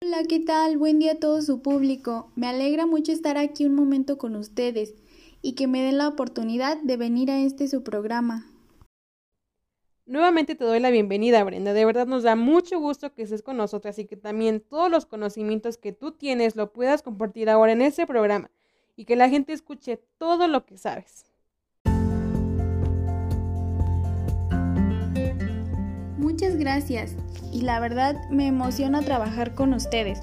Hola, 0.02 0.22
¿qué 0.26 0.40
tal? 0.40 0.78
Buen 0.78 1.00
día 1.00 1.12
a 1.12 1.20
todo 1.20 1.42
su 1.42 1.60
público. 1.60 2.32
Me 2.34 2.46
alegra 2.46 2.86
mucho 2.86 3.12
estar 3.12 3.36
aquí 3.36 3.66
un 3.66 3.74
momento 3.74 4.16
con 4.16 4.36
ustedes 4.36 4.94
y 5.42 5.54
que 5.54 5.66
me 5.66 5.82
den 5.82 5.98
la 5.98 6.08
oportunidad 6.08 6.78
de 6.78 6.96
venir 6.96 7.30
a 7.30 7.40
este 7.40 7.68
su 7.68 7.82
programa. 7.82 8.49
Nuevamente 10.10 10.56
te 10.56 10.64
doy 10.64 10.80
la 10.80 10.90
bienvenida, 10.90 11.44
Brenda. 11.44 11.72
De 11.72 11.84
verdad 11.84 12.04
nos 12.04 12.24
da 12.24 12.34
mucho 12.34 12.80
gusto 12.80 13.14
que 13.14 13.22
estés 13.22 13.42
con 13.42 13.56
nosotras 13.56 13.96
y 14.00 14.06
que 14.06 14.16
también 14.16 14.58
todos 14.58 14.90
los 14.90 15.06
conocimientos 15.06 15.78
que 15.78 15.92
tú 15.92 16.10
tienes 16.10 16.56
lo 16.56 16.72
puedas 16.72 17.02
compartir 17.02 17.48
ahora 17.48 17.70
en 17.70 17.80
este 17.80 18.08
programa 18.08 18.50
y 18.96 19.04
que 19.04 19.14
la 19.14 19.28
gente 19.28 19.52
escuche 19.52 20.02
todo 20.18 20.48
lo 20.48 20.66
que 20.66 20.78
sabes. 20.78 21.26
Muchas 26.18 26.56
gracias 26.56 27.14
y 27.52 27.60
la 27.60 27.78
verdad 27.78 28.16
me 28.30 28.48
emociona 28.48 29.02
trabajar 29.02 29.54
con 29.54 29.72
ustedes 29.74 30.18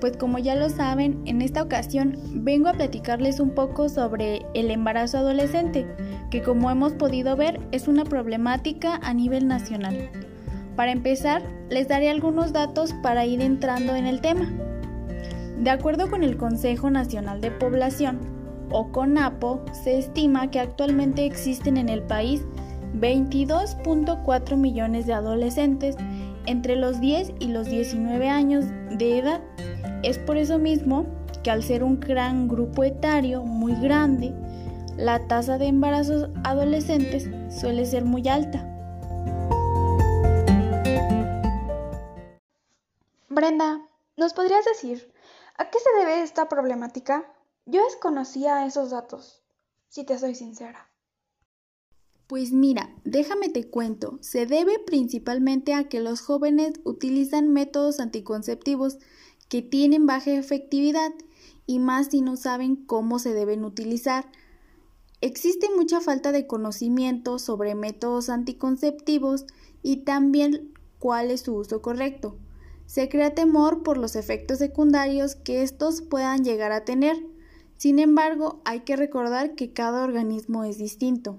pues 0.00 0.16
como 0.16 0.38
ya 0.38 0.54
lo 0.54 0.68
saben, 0.68 1.22
en 1.26 1.42
esta 1.42 1.62
ocasión 1.62 2.16
vengo 2.32 2.68
a 2.68 2.74
platicarles 2.74 3.40
un 3.40 3.50
poco 3.50 3.88
sobre 3.88 4.46
el 4.54 4.70
embarazo 4.70 5.18
adolescente, 5.18 5.86
que 6.30 6.42
como 6.42 6.70
hemos 6.70 6.92
podido 6.92 7.36
ver 7.36 7.60
es 7.72 7.88
una 7.88 8.04
problemática 8.04 9.00
a 9.02 9.14
nivel 9.14 9.46
nacional. 9.48 10.10
Para 10.76 10.92
empezar, 10.92 11.42
les 11.70 11.88
daré 11.88 12.10
algunos 12.10 12.52
datos 12.52 12.92
para 13.02 13.24
ir 13.24 13.40
entrando 13.40 13.96
en 13.96 14.06
el 14.06 14.20
tema. 14.20 14.52
De 15.58 15.70
acuerdo 15.70 16.10
con 16.10 16.22
el 16.22 16.36
Consejo 16.36 16.90
Nacional 16.90 17.40
de 17.40 17.50
Población, 17.50 18.18
o 18.70 18.90
CONAPO, 18.90 19.64
se 19.72 19.98
estima 19.98 20.50
que 20.50 20.60
actualmente 20.60 21.24
existen 21.24 21.76
en 21.76 21.88
el 21.88 22.02
país 22.02 22.44
22.4 22.94 24.56
millones 24.56 25.06
de 25.06 25.12
adolescentes 25.12 25.96
entre 26.46 26.76
los 26.76 27.00
10 27.00 27.34
y 27.40 27.48
los 27.48 27.68
19 27.68 28.28
años 28.28 28.64
de 28.90 29.18
edad. 29.18 29.40
Es 30.06 30.18
por 30.18 30.36
eso 30.36 30.60
mismo 30.60 31.04
que 31.42 31.50
al 31.50 31.64
ser 31.64 31.82
un 31.82 31.98
gran 31.98 32.46
grupo 32.46 32.84
etario 32.84 33.42
muy 33.42 33.74
grande, 33.74 34.32
la 34.96 35.26
tasa 35.26 35.58
de 35.58 35.66
embarazos 35.66 36.30
adolescentes 36.44 37.28
suele 37.52 37.84
ser 37.86 38.04
muy 38.04 38.28
alta. 38.28 38.64
Brenda, 43.28 43.84
¿nos 44.16 44.32
podrías 44.32 44.64
decir 44.64 45.12
a 45.58 45.70
qué 45.70 45.78
se 45.80 45.98
debe 45.98 46.22
esta 46.22 46.48
problemática? 46.48 47.24
Yo 47.64 47.82
desconocía 47.82 48.64
esos 48.64 48.90
datos, 48.90 49.42
si 49.88 50.04
te 50.04 50.16
soy 50.20 50.36
sincera. 50.36 50.88
Pues 52.28 52.52
mira, 52.52 52.94
déjame 53.02 53.48
te 53.48 53.68
cuento, 53.68 54.18
se 54.20 54.46
debe 54.46 54.78
principalmente 54.78 55.74
a 55.74 55.88
que 55.88 55.98
los 55.98 56.20
jóvenes 56.20 56.74
utilizan 56.84 57.52
métodos 57.52 57.98
anticonceptivos 57.98 58.98
que 59.48 59.62
tienen 59.62 60.06
baja 60.06 60.32
efectividad 60.32 61.12
y 61.66 61.78
más 61.78 62.08
si 62.08 62.20
no 62.20 62.36
saben 62.36 62.76
cómo 62.76 63.18
se 63.18 63.34
deben 63.34 63.64
utilizar. 63.64 64.30
Existe 65.20 65.68
mucha 65.74 66.00
falta 66.00 66.32
de 66.32 66.46
conocimiento 66.46 67.38
sobre 67.38 67.74
métodos 67.74 68.28
anticonceptivos 68.28 69.46
y 69.82 69.98
también 69.98 70.72
cuál 70.98 71.30
es 71.30 71.42
su 71.42 71.54
uso 71.54 71.82
correcto. 71.82 72.36
Se 72.86 73.08
crea 73.08 73.34
temor 73.34 73.82
por 73.82 73.98
los 73.98 74.14
efectos 74.14 74.58
secundarios 74.58 75.34
que 75.34 75.62
estos 75.62 76.02
puedan 76.02 76.44
llegar 76.44 76.72
a 76.72 76.84
tener. 76.84 77.16
Sin 77.76 77.98
embargo, 77.98 78.60
hay 78.64 78.80
que 78.80 78.96
recordar 78.96 79.54
que 79.54 79.72
cada 79.72 80.04
organismo 80.04 80.64
es 80.64 80.78
distinto. 80.78 81.38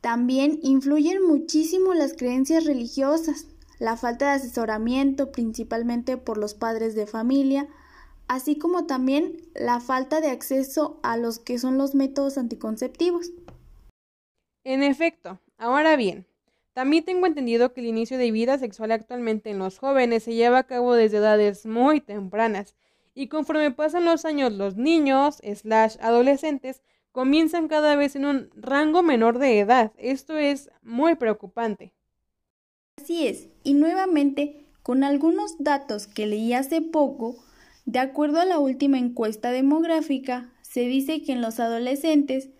También 0.00 0.58
influyen 0.62 1.22
muchísimo 1.26 1.94
las 1.94 2.14
creencias 2.14 2.64
religiosas, 2.64 3.46
la 3.80 3.96
falta 3.96 4.26
de 4.26 4.32
asesoramiento 4.32 5.32
principalmente 5.32 6.16
por 6.16 6.38
los 6.38 6.54
padres 6.54 6.94
de 6.94 7.06
familia, 7.06 7.66
así 8.28 8.56
como 8.56 8.86
también 8.86 9.40
la 9.54 9.80
falta 9.80 10.20
de 10.20 10.28
acceso 10.28 11.00
a 11.02 11.16
los 11.16 11.40
que 11.40 11.58
son 11.58 11.78
los 11.78 11.96
métodos 11.96 12.38
anticonceptivos. 12.38 13.32
En 14.62 14.82
efecto, 14.82 15.40
ahora 15.56 15.96
bien, 15.96 16.26
también 16.74 17.04
tengo 17.04 17.26
entendido 17.26 17.72
que 17.72 17.80
el 17.80 17.86
inicio 17.86 18.18
de 18.18 18.30
vida 18.30 18.58
sexual 18.58 18.92
actualmente 18.92 19.50
en 19.50 19.58
los 19.58 19.78
jóvenes 19.78 20.24
se 20.24 20.34
lleva 20.34 20.58
a 20.58 20.66
cabo 20.66 20.94
desde 20.94 21.16
edades 21.16 21.64
muy 21.64 22.00
tempranas 22.02 22.76
y 23.14 23.28
conforme 23.28 23.70
pasan 23.70 24.04
los 24.04 24.26
años 24.26 24.52
los 24.52 24.76
niños, 24.76 25.40
slash 25.42 25.96
adolescentes, 26.00 26.82
comienzan 27.12 27.66
cada 27.66 27.96
vez 27.96 28.14
en 28.14 28.26
un 28.26 28.50
rango 28.54 29.02
menor 29.02 29.38
de 29.38 29.58
edad. 29.58 29.92
Esto 29.96 30.36
es 30.36 30.70
muy 30.82 31.14
preocupante. 31.14 31.94
Así 33.00 33.26
es, 33.26 33.48
y 33.64 33.72
nuevamente, 33.72 34.66
con 34.82 35.04
algunos 35.04 35.56
datos 35.58 36.06
que 36.06 36.26
leí 36.26 36.52
hace 36.52 36.82
poco, 36.82 37.42
de 37.86 37.98
acuerdo 37.98 38.40
a 38.40 38.44
la 38.44 38.58
última 38.58 38.98
encuesta 38.98 39.52
demográfica, 39.52 40.52
se 40.60 40.82
dice 40.82 41.22
que 41.22 41.32
en 41.32 41.40
los 41.40 41.60
adolescentes 41.60 42.50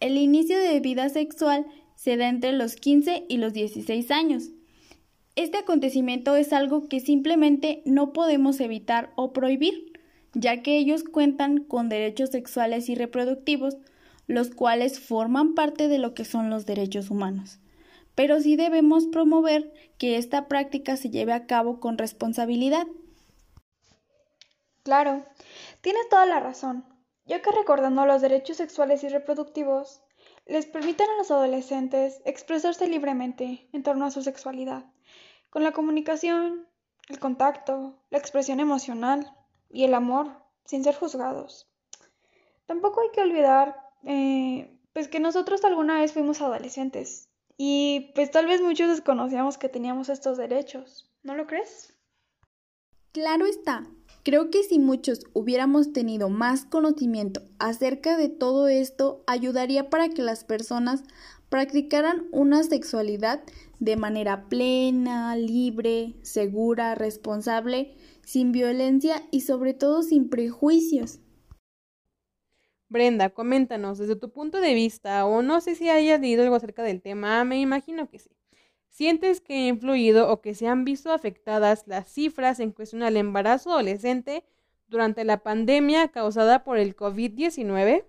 el 0.00 0.16
inicio 0.16 0.58
de 0.58 0.80
vida 0.80 1.10
sexual 1.10 1.66
se 1.96 2.16
da 2.16 2.30
entre 2.30 2.52
los 2.52 2.76
15 2.76 3.26
y 3.28 3.36
los 3.36 3.52
16 3.52 4.10
años. 4.10 4.48
Este 5.36 5.58
acontecimiento 5.58 6.34
es 6.34 6.54
algo 6.54 6.88
que 6.88 7.00
simplemente 7.00 7.82
no 7.84 8.14
podemos 8.14 8.58
evitar 8.60 9.12
o 9.16 9.34
prohibir, 9.34 10.00
ya 10.32 10.62
que 10.62 10.78
ellos 10.78 11.04
cuentan 11.04 11.58
con 11.58 11.90
derechos 11.90 12.30
sexuales 12.30 12.88
y 12.88 12.94
reproductivos 12.94 13.76
los 14.26 14.48
cuales 14.48 14.98
forman 14.98 15.54
parte 15.54 15.88
de 15.88 15.98
lo 15.98 16.14
que 16.14 16.24
son 16.24 16.48
los 16.48 16.64
derechos 16.64 17.10
humanos. 17.10 17.58
Pero 18.14 18.40
sí 18.40 18.56
debemos 18.56 19.06
promover 19.06 19.72
que 19.98 20.16
esta 20.16 20.48
práctica 20.48 20.96
se 20.96 21.10
lleve 21.10 21.32
a 21.32 21.46
cabo 21.46 21.80
con 21.80 21.98
responsabilidad. 21.98 22.86
Claro, 24.82 25.24
tienes 25.80 26.08
toda 26.08 26.26
la 26.26 26.40
razón, 26.40 26.84
ya 27.26 27.42
que 27.42 27.50
recordando 27.52 28.06
los 28.06 28.22
derechos 28.22 28.56
sexuales 28.56 29.04
y 29.04 29.08
reproductivos, 29.08 30.02
les 30.46 30.66
permiten 30.66 31.08
a 31.08 31.16
los 31.16 31.30
adolescentes 31.30 32.20
expresarse 32.24 32.88
libremente 32.88 33.68
en 33.72 33.82
torno 33.82 34.04
a 34.04 34.10
su 34.10 34.22
sexualidad, 34.22 34.84
con 35.48 35.62
la 35.62 35.72
comunicación, 35.72 36.66
el 37.08 37.18
contacto, 37.18 37.98
la 38.10 38.18
expresión 38.18 38.60
emocional 38.60 39.32
y 39.68 39.84
el 39.84 39.94
amor, 39.94 40.28
sin 40.64 40.82
ser 40.82 40.96
juzgados. 40.96 41.68
Tampoco 42.66 43.00
hay 43.00 43.10
que 43.12 43.20
olvidar 43.20 43.76
eh, 44.04 44.76
pues 44.92 45.08
que 45.08 45.20
nosotros 45.20 45.64
alguna 45.64 46.00
vez 46.00 46.12
fuimos 46.12 46.40
adolescentes 46.40 47.29
y 47.62 48.12
pues 48.14 48.30
tal 48.30 48.46
vez 48.46 48.62
muchos 48.62 48.88
desconocíamos 48.88 49.58
que 49.58 49.68
teníamos 49.68 50.08
estos 50.08 50.38
derechos, 50.38 51.12
¿no 51.22 51.34
lo 51.34 51.46
crees? 51.46 51.94
Claro 53.12 53.44
está. 53.44 53.86
Creo 54.22 54.50
que 54.50 54.62
si 54.62 54.78
muchos 54.78 55.20
hubiéramos 55.34 55.92
tenido 55.92 56.30
más 56.30 56.64
conocimiento 56.64 57.42
acerca 57.58 58.16
de 58.16 58.30
todo 58.30 58.68
esto, 58.68 59.22
ayudaría 59.26 59.90
para 59.90 60.08
que 60.08 60.22
las 60.22 60.42
personas 60.42 61.02
practicaran 61.50 62.28
una 62.32 62.62
sexualidad 62.62 63.42
de 63.78 63.98
manera 63.98 64.48
plena, 64.48 65.36
libre, 65.36 66.14
segura, 66.22 66.94
responsable, 66.94 67.94
sin 68.24 68.52
violencia 68.52 69.28
y 69.30 69.42
sobre 69.42 69.74
todo 69.74 70.02
sin 70.02 70.30
prejuicios. 70.30 71.18
Brenda, 72.90 73.30
coméntanos 73.30 73.98
desde 73.98 74.16
tu 74.16 74.30
punto 74.30 74.60
de 74.60 74.74
vista, 74.74 75.24
o 75.24 75.42
no 75.42 75.60
sé 75.60 75.76
si 75.76 75.88
hayas 75.88 76.20
leído 76.20 76.42
algo 76.42 76.56
acerca 76.56 76.82
del 76.82 77.00
tema, 77.00 77.44
me 77.44 77.60
imagino 77.60 78.08
que 78.08 78.18
sí. 78.18 78.30
¿Sientes 78.88 79.40
que 79.40 79.54
ha 79.54 79.68
influido 79.68 80.28
o 80.30 80.40
que 80.40 80.56
se 80.56 80.66
han 80.66 80.84
visto 80.84 81.12
afectadas 81.12 81.84
las 81.86 82.08
cifras 82.08 82.58
en 82.58 82.72
cuestión 82.72 83.04
al 83.04 83.16
embarazo 83.16 83.70
adolescente 83.70 84.42
durante 84.88 85.24
la 85.24 85.38
pandemia 85.38 86.08
causada 86.08 86.64
por 86.64 86.78
el 86.78 86.96
COVID-19? 86.96 88.04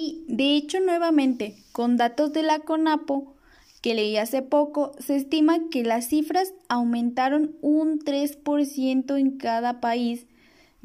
Y 0.00 0.24
de 0.28 0.56
hecho, 0.56 0.80
nuevamente, 0.80 1.54
con 1.70 1.96
datos 1.96 2.32
de 2.32 2.42
la 2.42 2.58
CONAPO 2.58 3.36
que 3.82 3.94
leí 3.94 4.16
hace 4.16 4.42
poco, 4.42 4.96
se 4.98 5.14
estima 5.14 5.68
que 5.70 5.84
las 5.84 6.08
cifras 6.08 6.54
aumentaron 6.68 7.56
un 7.60 8.00
3% 8.00 9.16
en 9.16 9.38
cada 9.38 9.80
país 9.80 10.26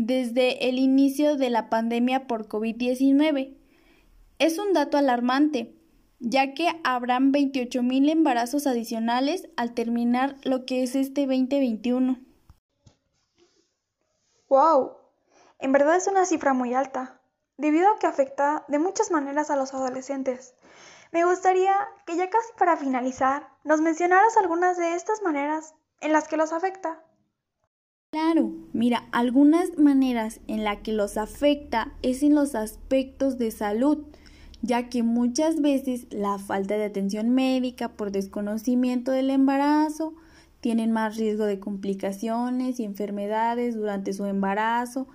desde 0.05 0.67
el 0.69 0.79
inicio 0.79 1.37
de 1.37 1.49
la 1.49 1.69
pandemia 1.69 2.25
por 2.25 2.47
COVID-19. 2.47 3.55
Es 4.39 4.57
un 4.57 4.73
dato 4.73 4.97
alarmante, 4.97 5.75
ya 6.19 6.53
que 6.53 6.69
habrán 6.83 7.31
28.000 7.31 8.09
embarazos 8.09 8.65
adicionales 8.65 9.47
al 9.57 9.73
terminar 9.73 10.37
lo 10.43 10.65
que 10.65 10.81
es 10.81 10.95
este 10.95 11.27
2021. 11.27 12.19
¡Wow! 14.49 14.97
En 15.59 15.71
verdad 15.71 15.95
es 15.95 16.07
una 16.07 16.25
cifra 16.25 16.53
muy 16.53 16.73
alta, 16.73 17.21
debido 17.57 17.87
a 17.91 17.99
que 17.99 18.07
afecta 18.07 18.65
de 18.67 18.79
muchas 18.79 19.11
maneras 19.11 19.51
a 19.51 19.55
los 19.55 19.73
adolescentes. 19.73 20.55
Me 21.11 21.25
gustaría 21.25 21.75
que 22.07 22.15
ya 22.15 22.29
casi 22.29 22.51
para 22.57 22.75
finalizar 22.75 23.49
nos 23.63 23.81
mencionaras 23.81 24.35
algunas 24.37 24.77
de 24.77 24.95
estas 24.95 25.21
maneras 25.21 25.75
en 25.99 26.11
las 26.11 26.27
que 26.27 26.37
los 26.37 26.53
afecta. 26.53 27.03
Claro, 28.13 28.51
mira, 28.73 29.07
algunas 29.13 29.77
maneras 29.77 30.41
en 30.47 30.65
las 30.65 30.79
que 30.79 30.91
los 30.91 31.15
afecta 31.15 31.93
es 32.01 32.23
en 32.23 32.35
los 32.35 32.55
aspectos 32.55 33.37
de 33.37 33.51
salud, 33.51 33.99
ya 34.61 34.89
que 34.89 35.01
muchas 35.01 35.61
veces 35.61 36.07
la 36.09 36.37
falta 36.37 36.75
de 36.75 36.83
atención 36.83 37.29
médica 37.29 37.87
por 37.87 38.11
desconocimiento 38.11 39.13
del 39.13 39.29
embarazo 39.29 40.13
tienen 40.59 40.91
más 40.91 41.15
riesgo 41.15 41.45
de 41.45 41.61
complicaciones 41.61 42.81
y 42.81 42.83
enfermedades 42.83 43.75
durante 43.75 44.11
su 44.11 44.25
embarazo. 44.25 45.07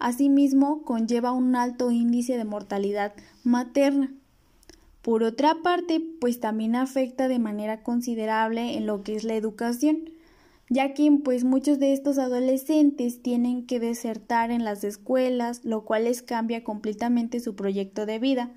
Asimismo, 0.00 0.82
conlleva 0.82 1.30
un 1.30 1.54
alto 1.54 1.92
índice 1.92 2.36
de 2.36 2.44
mortalidad 2.44 3.12
materna. 3.44 4.12
Por 5.02 5.22
otra 5.22 5.54
parte, 5.62 6.02
pues 6.20 6.40
también 6.40 6.74
afecta 6.74 7.28
de 7.28 7.38
manera 7.38 7.84
considerable 7.84 8.76
en 8.76 8.86
lo 8.86 9.04
que 9.04 9.14
es 9.14 9.22
la 9.22 9.36
educación, 9.36 10.10
ya 10.70 10.94
que 10.94 11.10
pues 11.24 11.42
muchos 11.42 11.80
de 11.80 11.92
estos 11.92 12.16
adolescentes 12.18 13.20
tienen 13.22 13.66
que 13.66 13.80
desertar 13.80 14.52
en 14.52 14.64
las 14.64 14.84
escuelas, 14.84 15.64
lo 15.64 15.84
cual 15.84 16.04
les 16.04 16.22
cambia 16.22 16.62
completamente 16.62 17.40
su 17.40 17.56
proyecto 17.56 18.06
de 18.06 18.20
vida, 18.20 18.54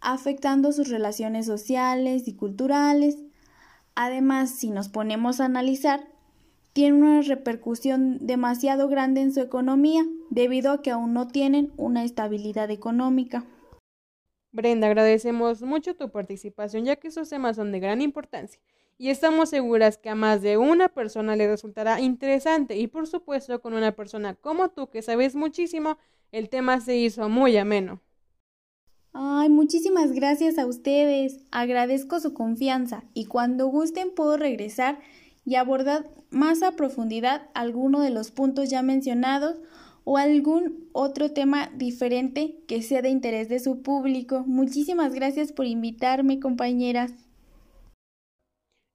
afectando 0.00 0.70
sus 0.70 0.88
relaciones 0.88 1.46
sociales 1.46 2.28
y 2.28 2.34
culturales. 2.34 3.18
Además, 3.96 4.50
si 4.50 4.70
nos 4.70 4.88
ponemos 4.88 5.40
a 5.40 5.46
analizar, 5.46 6.06
tiene 6.72 6.98
una 6.98 7.22
repercusión 7.22 8.24
demasiado 8.24 8.86
grande 8.86 9.20
en 9.20 9.34
su 9.34 9.40
economía, 9.40 10.06
debido 10.30 10.70
a 10.70 10.82
que 10.82 10.92
aún 10.92 11.12
no 11.12 11.26
tienen 11.26 11.72
una 11.76 12.04
estabilidad 12.04 12.70
económica. 12.70 13.44
Brenda, 14.52 14.86
agradecemos 14.86 15.62
mucho 15.62 15.96
tu 15.96 16.10
participación 16.10 16.84
ya 16.84 16.94
que 16.94 17.08
esos 17.08 17.28
temas 17.28 17.56
son 17.56 17.72
de 17.72 17.80
gran 17.80 18.00
importancia 18.00 18.60
y 19.00 19.08
estamos 19.08 19.48
seguras 19.48 19.96
que 19.96 20.10
a 20.10 20.14
más 20.14 20.42
de 20.42 20.58
una 20.58 20.90
persona 20.90 21.34
le 21.34 21.48
resultará 21.48 22.02
interesante 22.02 22.76
y 22.76 22.86
por 22.86 23.06
supuesto 23.06 23.62
con 23.62 23.72
una 23.72 23.92
persona 23.92 24.34
como 24.34 24.68
tú 24.68 24.90
que 24.90 25.00
sabes 25.00 25.34
muchísimo, 25.34 25.96
el 26.32 26.50
tema 26.50 26.82
se 26.82 26.98
hizo 26.98 27.30
muy 27.30 27.56
ameno. 27.56 28.02
Ay, 29.14 29.48
muchísimas 29.48 30.12
gracias 30.12 30.58
a 30.58 30.66
ustedes. 30.66 31.38
Agradezco 31.50 32.20
su 32.20 32.34
confianza 32.34 33.04
y 33.14 33.24
cuando 33.24 33.68
gusten 33.68 34.10
puedo 34.14 34.36
regresar 34.36 34.98
y 35.46 35.54
abordar 35.54 36.10
más 36.28 36.62
a 36.62 36.72
profundidad 36.72 37.48
alguno 37.54 38.02
de 38.02 38.10
los 38.10 38.30
puntos 38.30 38.68
ya 38.68 38.82
mencionados 38.82 39.56
o 40.04 40.18
algún 40.18 40.90
otro 40.92 41.32
tema 41.32 41.70
diferente 41.74 42.58
que 42.68 42.82
sea 42.82 43.00
de 43.00 43.08
interés 43.08 43.48
de 43.48 43.60
su 43.60 43.80
público. 43.80 44.44
Muchísimas 44.46 45.14
gracias 45.14 45.52
por 45.52 45.64
invitarme, 45.64 46.38
compañeras. 46.38 47.29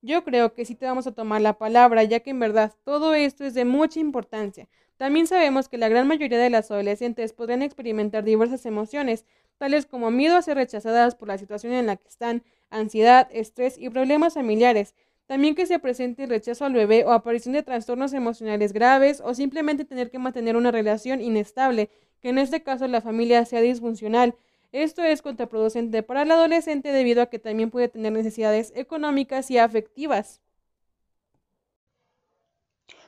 Yo 0.06 0.24
creo 0.24 0.54
que 0.54 0.65
sí 0.65 0.76
te 0.76 0.86
vamos 0.86 1.08
a 1.08 1.13
tomar 1.13 1.41
la 1.41 1.58
palabra, 1.58 2.04
ya 2.04 2.20
que 2.20 2.30
en 2.30 2.39
verdad 2.39 2.72
todo 2.84 3.15
esto 3.15 3.44
es 3.44 3.56
de 3.56 3.65
mucha 3.65 4.00
importancia. 4.00 4.68
También 4.98 5.26
sabemos 5.26 5.68
que 5.68 5.80
la 5.80 5.89
gran 5.89 6.08
mayoría 6.08 6.38
de 6.38 6.52
las 6.52 6.70
adolescentes 6.70 7.34
podrían 7.34 7.63
experimentar 7.63 8.24
diversas 8.24 8.68
emociones, 8.68 9.26
tales 9.58 9.88
como 9.88 10.12
miedo 10.12 10.38
a 10.38 10.44
ser 10.44 10.58
rechazadas 10.58 11.15
por 11.15 11.28
la 11.28 11.39
situación 11.39 11.74
en 11.74 11.88
la 11.88 11.96
que 11.96 12.08
están, 12.08 12.44
ansiedad, 12.70 13.28
estrés 13.32 13.80
y 13.80 13.89
problemas 13.89 14.36
familiares. 14.36 14.94
También 15.26 15.56
que 15.56 15.65
se 15.65 15.80
presente 15.80 16.28
rechazo 16.28 16.65
al 16.65 16.74
bebé 16.74 17.04
o 17.04 17.12
aparición 17.12 17.54
de 17.54 17.63
trastornos 17.63 18.13
emocionales 18.13 18.74
graves 18.74 19.24
o 19.26 19.34
simplemente 19.34 19.86
tener 19.86 20.12
que 20.12 20.20
mantener 20.20 20.56
una 20.56 20.70
relación 20.70 21.20
inestable, 21.20 21.89
que 22.22 22.30
en 22.30 22.38
este 22.38 22.62
caso 22.62 22.88
la 22.88 23.02
familia 23.02 23.44
sea 23.46 23.62
disfuncional. 23.62 24.36
Esto 24.76 25.04
es 25.04 25.22
contraproducente 25.22 26.04
para 26.04 26.24
el 26.24 26.32
adolescente 26.32 26.92
debido 26.92 27.22
a 27.22 27.28
que 27.28 27.40
también 27.40 27.72
puede 27.72 27.88
tener 27.88 28.12
necesidades 28.12 28.74
económicas 28.76 29.50
y 29.50 29.58
afectivas. 29.58 30.42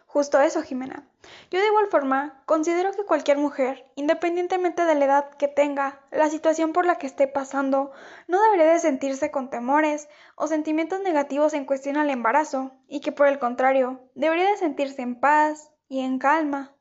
Justo 0.05 0.39
eso, 0.39 0.61
Jimena. 0.61 1.05
Yo 1.51 1.59
de 1.59 1.67
igual 1.67 1.87
forma 1.87 2.41
considero 2.45 2.93
que 2.93 3.03
cualquier 3.03 3.37
mujer, 3.37 3.85
independientemente 3.95 4.85
de 4.85 4.95
la 4.95 5.03
edad 5.03 5.29
que 5.31 5.49
tenga, 5.49 5.99
la 6.09 6.29
situación 6.29 6.71
por 6.71 6.85
la 6.85 6.95
que 6.95 7.05
esté 7.05 7.27
pasando, 7.27 7.91
no 8.29 8.41
debería 8.43 8.71
de 8.71 8.79
sentirse 8.79 9.29
con 9.29 9.49
temores 9.49 10.07
o 10.37 10.47
sentimientos 10.47 11.01
negativos 11.01 11.53
en 11.53 11.65
cuestión 11.65 11.97
al 11.97 12.09
embarazo, 12.09 12.71
y 12.87 13.01
que 13.01 13.11
por 13.11 13.27
el 13.27 13.39
contrario, 13.39 13.99
debería 14.15 14.49
de 14.49 14.55
sentirse 14.55 15.01
en 15.01 15.19
paz 15.19 15.69
y 15.89 15.99
en 15.99 16.17
calma. 16.17 16.73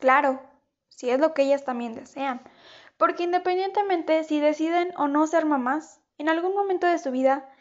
Claro, 0.00 0.42
si 0.88 1.10
es 1.10 1.20
lo 1.20 1.32
que 1.32 1.42
ellas 1.42 1.64
también 1.64 1.94
desean, 1.94 2.42
porque 3.02 3.24
independientemente 3.24 4.22
si 4.22 4.38
deciden 4.38 4.92
o 4.96 5.08
no 5.08 5.26
ser 5.26 5.44
mamás, 5.44 6.00
en 6.18 6.28
algún 6.28 6.54
momento 6.54 6.86
de 6.86 7.00
su 7.00 7.10
vida, 7.10 7.52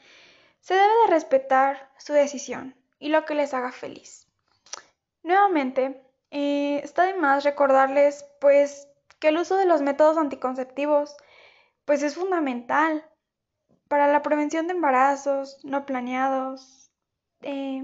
se 0.60 0.76
debe 0.76 0.86
de 0.86 1.14
respetar 1.14 1.90
su 1.98 2.14
decisión 2.14 2.76
y 3.00 3.10
lo 3.10 3.26
que 3.26 3.34
les 3.34 3.56
haga 3.56 3.72
feliz. 3.72 4.28
Nuevamente, 5.24 6.00
eh, 6.30 6.80
está 6.84 7.06
de 7.06 7.16
más 7.16 7.44
recordarles 7.44 8.24
pues 8.40 8.88
que 9.18 9.30
el 9.30 9.38
uso 9.38 9.58
de 9.58 9.66
los 9.66 9.82
métodos 9.82 10.16
anticonceptivos 10.18 11.18
pues 11.86 12.04
es 12.04 12.14
fundamental 12.14 13.04
para 13.88 14.06
la 14.12 14.22
prevención 14.22 14.68
de 14.68 14.74
embarazos 14.74 15.58
no 15.64 15.88
planeados, 15.88 16.92
eh, 17.42 17.84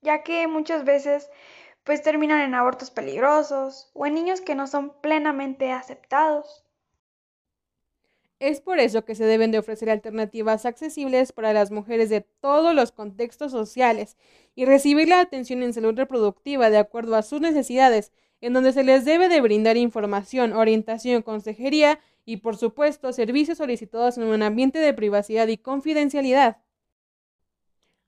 ya 0.00 0.22
que 0.22 0.46
muchas 0.46 0.84
veces 0.84 1.28
pues 1.82 2.04
terminan 2.04 2.40
en 2.42 2.54
abortos 2.54 2.92
peligrosos 2.92 3.90
o 3.94 4.06
en 4.06 4.14
niños 4.14 4.40
que 4.40 4.54
no 4.54 4.68
son 4.68 4.90
plenamente 5.00 5.72
aceptados. 5.72 6.63
Es 8.44 8.60
por 8.60 8.78
eso 8.78 9.06
que 9.06 9.14
se 9.14 9.24
deben 9.24 9.52
de 9.52 9.58
ofrecer 9.58 9.88
alternativas 9.88 10.66
accesibles 10.66 11.32
para 11.32 11.54
las 11.54 11.70
mujeres 11.70 12.10
de 12.10 12.20
todos 12.20 12.74
los 12.74 12.92
contextos 12.92 13.50
sociales 13.50 14.18
y 14.54 14.66
recibir 14.66 15.08
la 15.08 15.20
atención 15.20 15.62
en 15.62 15.72
salud 15.72 15.96
reproductiva 15.96 16.68
de 16.68 16.76
acuerdo 16.76 17.16
a 17.16 17.22
sus 17.22 17.40
necesidades, 17.40 18.12
en 18.42 18.52
donde 18.52 18.74
se 18.74 18.84
les 18.84 19.06
debe 19.06 19.30
de 19.30 19.40
brindar 19.40 19.78
información, 19.78 20.52
orientación, 20.52 21.22
consejería 21.22 22.00
y 22.26 22.36
por 22.36 22.58
supuesto 22.58 23.14
servicios 23.14 23.56
solicitados 23.56 24.18
en 24.18 24.24
un 24.24 24.42
ambiente 24.42 24.78
de 24.78 24.92
privacidad 24.92 25.48
y 25.48 25.56
confidencialidad. 25.56 26.58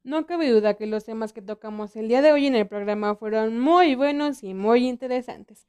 No 0.05 0.27
cabe 0.27 0.51
duda 0.51 0.75
que 0.75 0.87
los 0.87 1.07
temas 1.07 1.33
que 1.33 1.41
tocamos 1.41 1.97
el 1.97 2.09
día 2.09 2.21
de 2.21 2.33
hoy 2.33 2.47
en 2.47 2.57
el 2.57 2.67
programa 2.67 3.15
fueron 3.15 3.59
muy 3.59 3.95
buenos 3.95 4.43
y 4.43 4.53
muy 4.53 4.87
interesantes. 4.87 5.67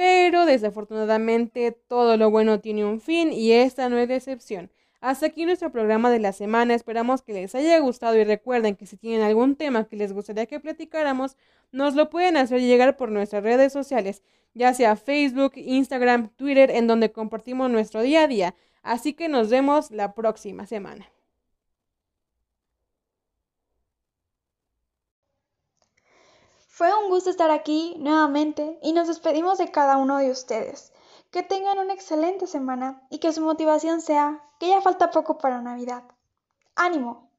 Pero 0.00 0.46
desafortunadamente 0.46 1.72
todo 1.72 2.16
lo 2.16 2.30
bueno 2.30 2.58
tiene 2.58 2.86
un 2.86 3.02
fin 3.02 3.34
y 3.34 3.52
esta 3.52 3.90
no 3.90 3.98
es 3.98 4.08
la 4.08 4.16
excepción. 4.16 4.70
Hasta 5.02 5.26
aquí 5.26 5.44
nuestro 5.44 5.70
programa 5.70 6.10
de 6.10 6.18
la 6.18 6.32
semana. 6.32 6.72
Esperamos 6.72 7.20
que 7.20 7.34
les 7.34 7.54
haya 7.54 7.78
gustado 7.80 8.16
y 8.16 8.24
recuerden 8.24 8.76
que 8.76 8.86
si 8.86 8.96
tienen 8.96 9.20
algún 9.20 9.56
tema 9.56 9.84
que 9.84 9.96
les 9.96 10.14
gustaría 10.14 10.46
que 10.46 10.58
platicáramos, 10.58 11.36
nos 11.70 11.96
lo 11.96 12.08
pueden 12.08 12.38
hacer 12.38 12.62
llegar 12.62 12.96
por 12.96 13.10
nuestras 13.10 13.42
redes 13.42 13.74
sociales, 13.74 14.22
ya 14.54 14.72
sea 14.72 14.96
Facebook, 14.96 15.52
Instagram, 15.56 16.30
Twitter, 16.30 16.70
en 16.70 16.86
donde 16.86 17.12
compartimos 17.12 17.70
nuestro 17.70 18.00
día 18.00 18.22
a 18.22 18.26
día. 18.26 18.54
Así 18.82 19.12
que 19.12 19.28
nos 19.28 19.50
vemos 19.50 19.90
la 19.90 20.14
próxima 20.14 20.64
semana. 20.64 21.10
Fue 26.80 26.96
un 26.96 27.10
gusto 27.10 27.28
estar 27.28 27.50
aquí 27.50 27.94
nuevamente 27.98 28.78
y 28.80 28.94
nos 28.94 29.06
despedimos 29.06 29.58
de 29.58 29.70
cada 29.70 29.98
uno 29.98 30.16
de 30.16 30.30
ustedes. 30.30 30.94
Que 31.30 31.42
tengan 31.42 31.78
una 31.78 31.92
excelente 31.92 32.46
semana 32.46 33.06
y 33.10 33.18
que 33.18 33.34
su 33.34 33.42
motivación 33.42 34.00
sea 34.00 34.42
que 34.58 34.68
ya 34.68 34.80
falta 34.80 35.10
poco 35.10 35.36
para 35.36 35.60
Navidad. 35.60 36.04
¡Ánimo! 36.74 37.29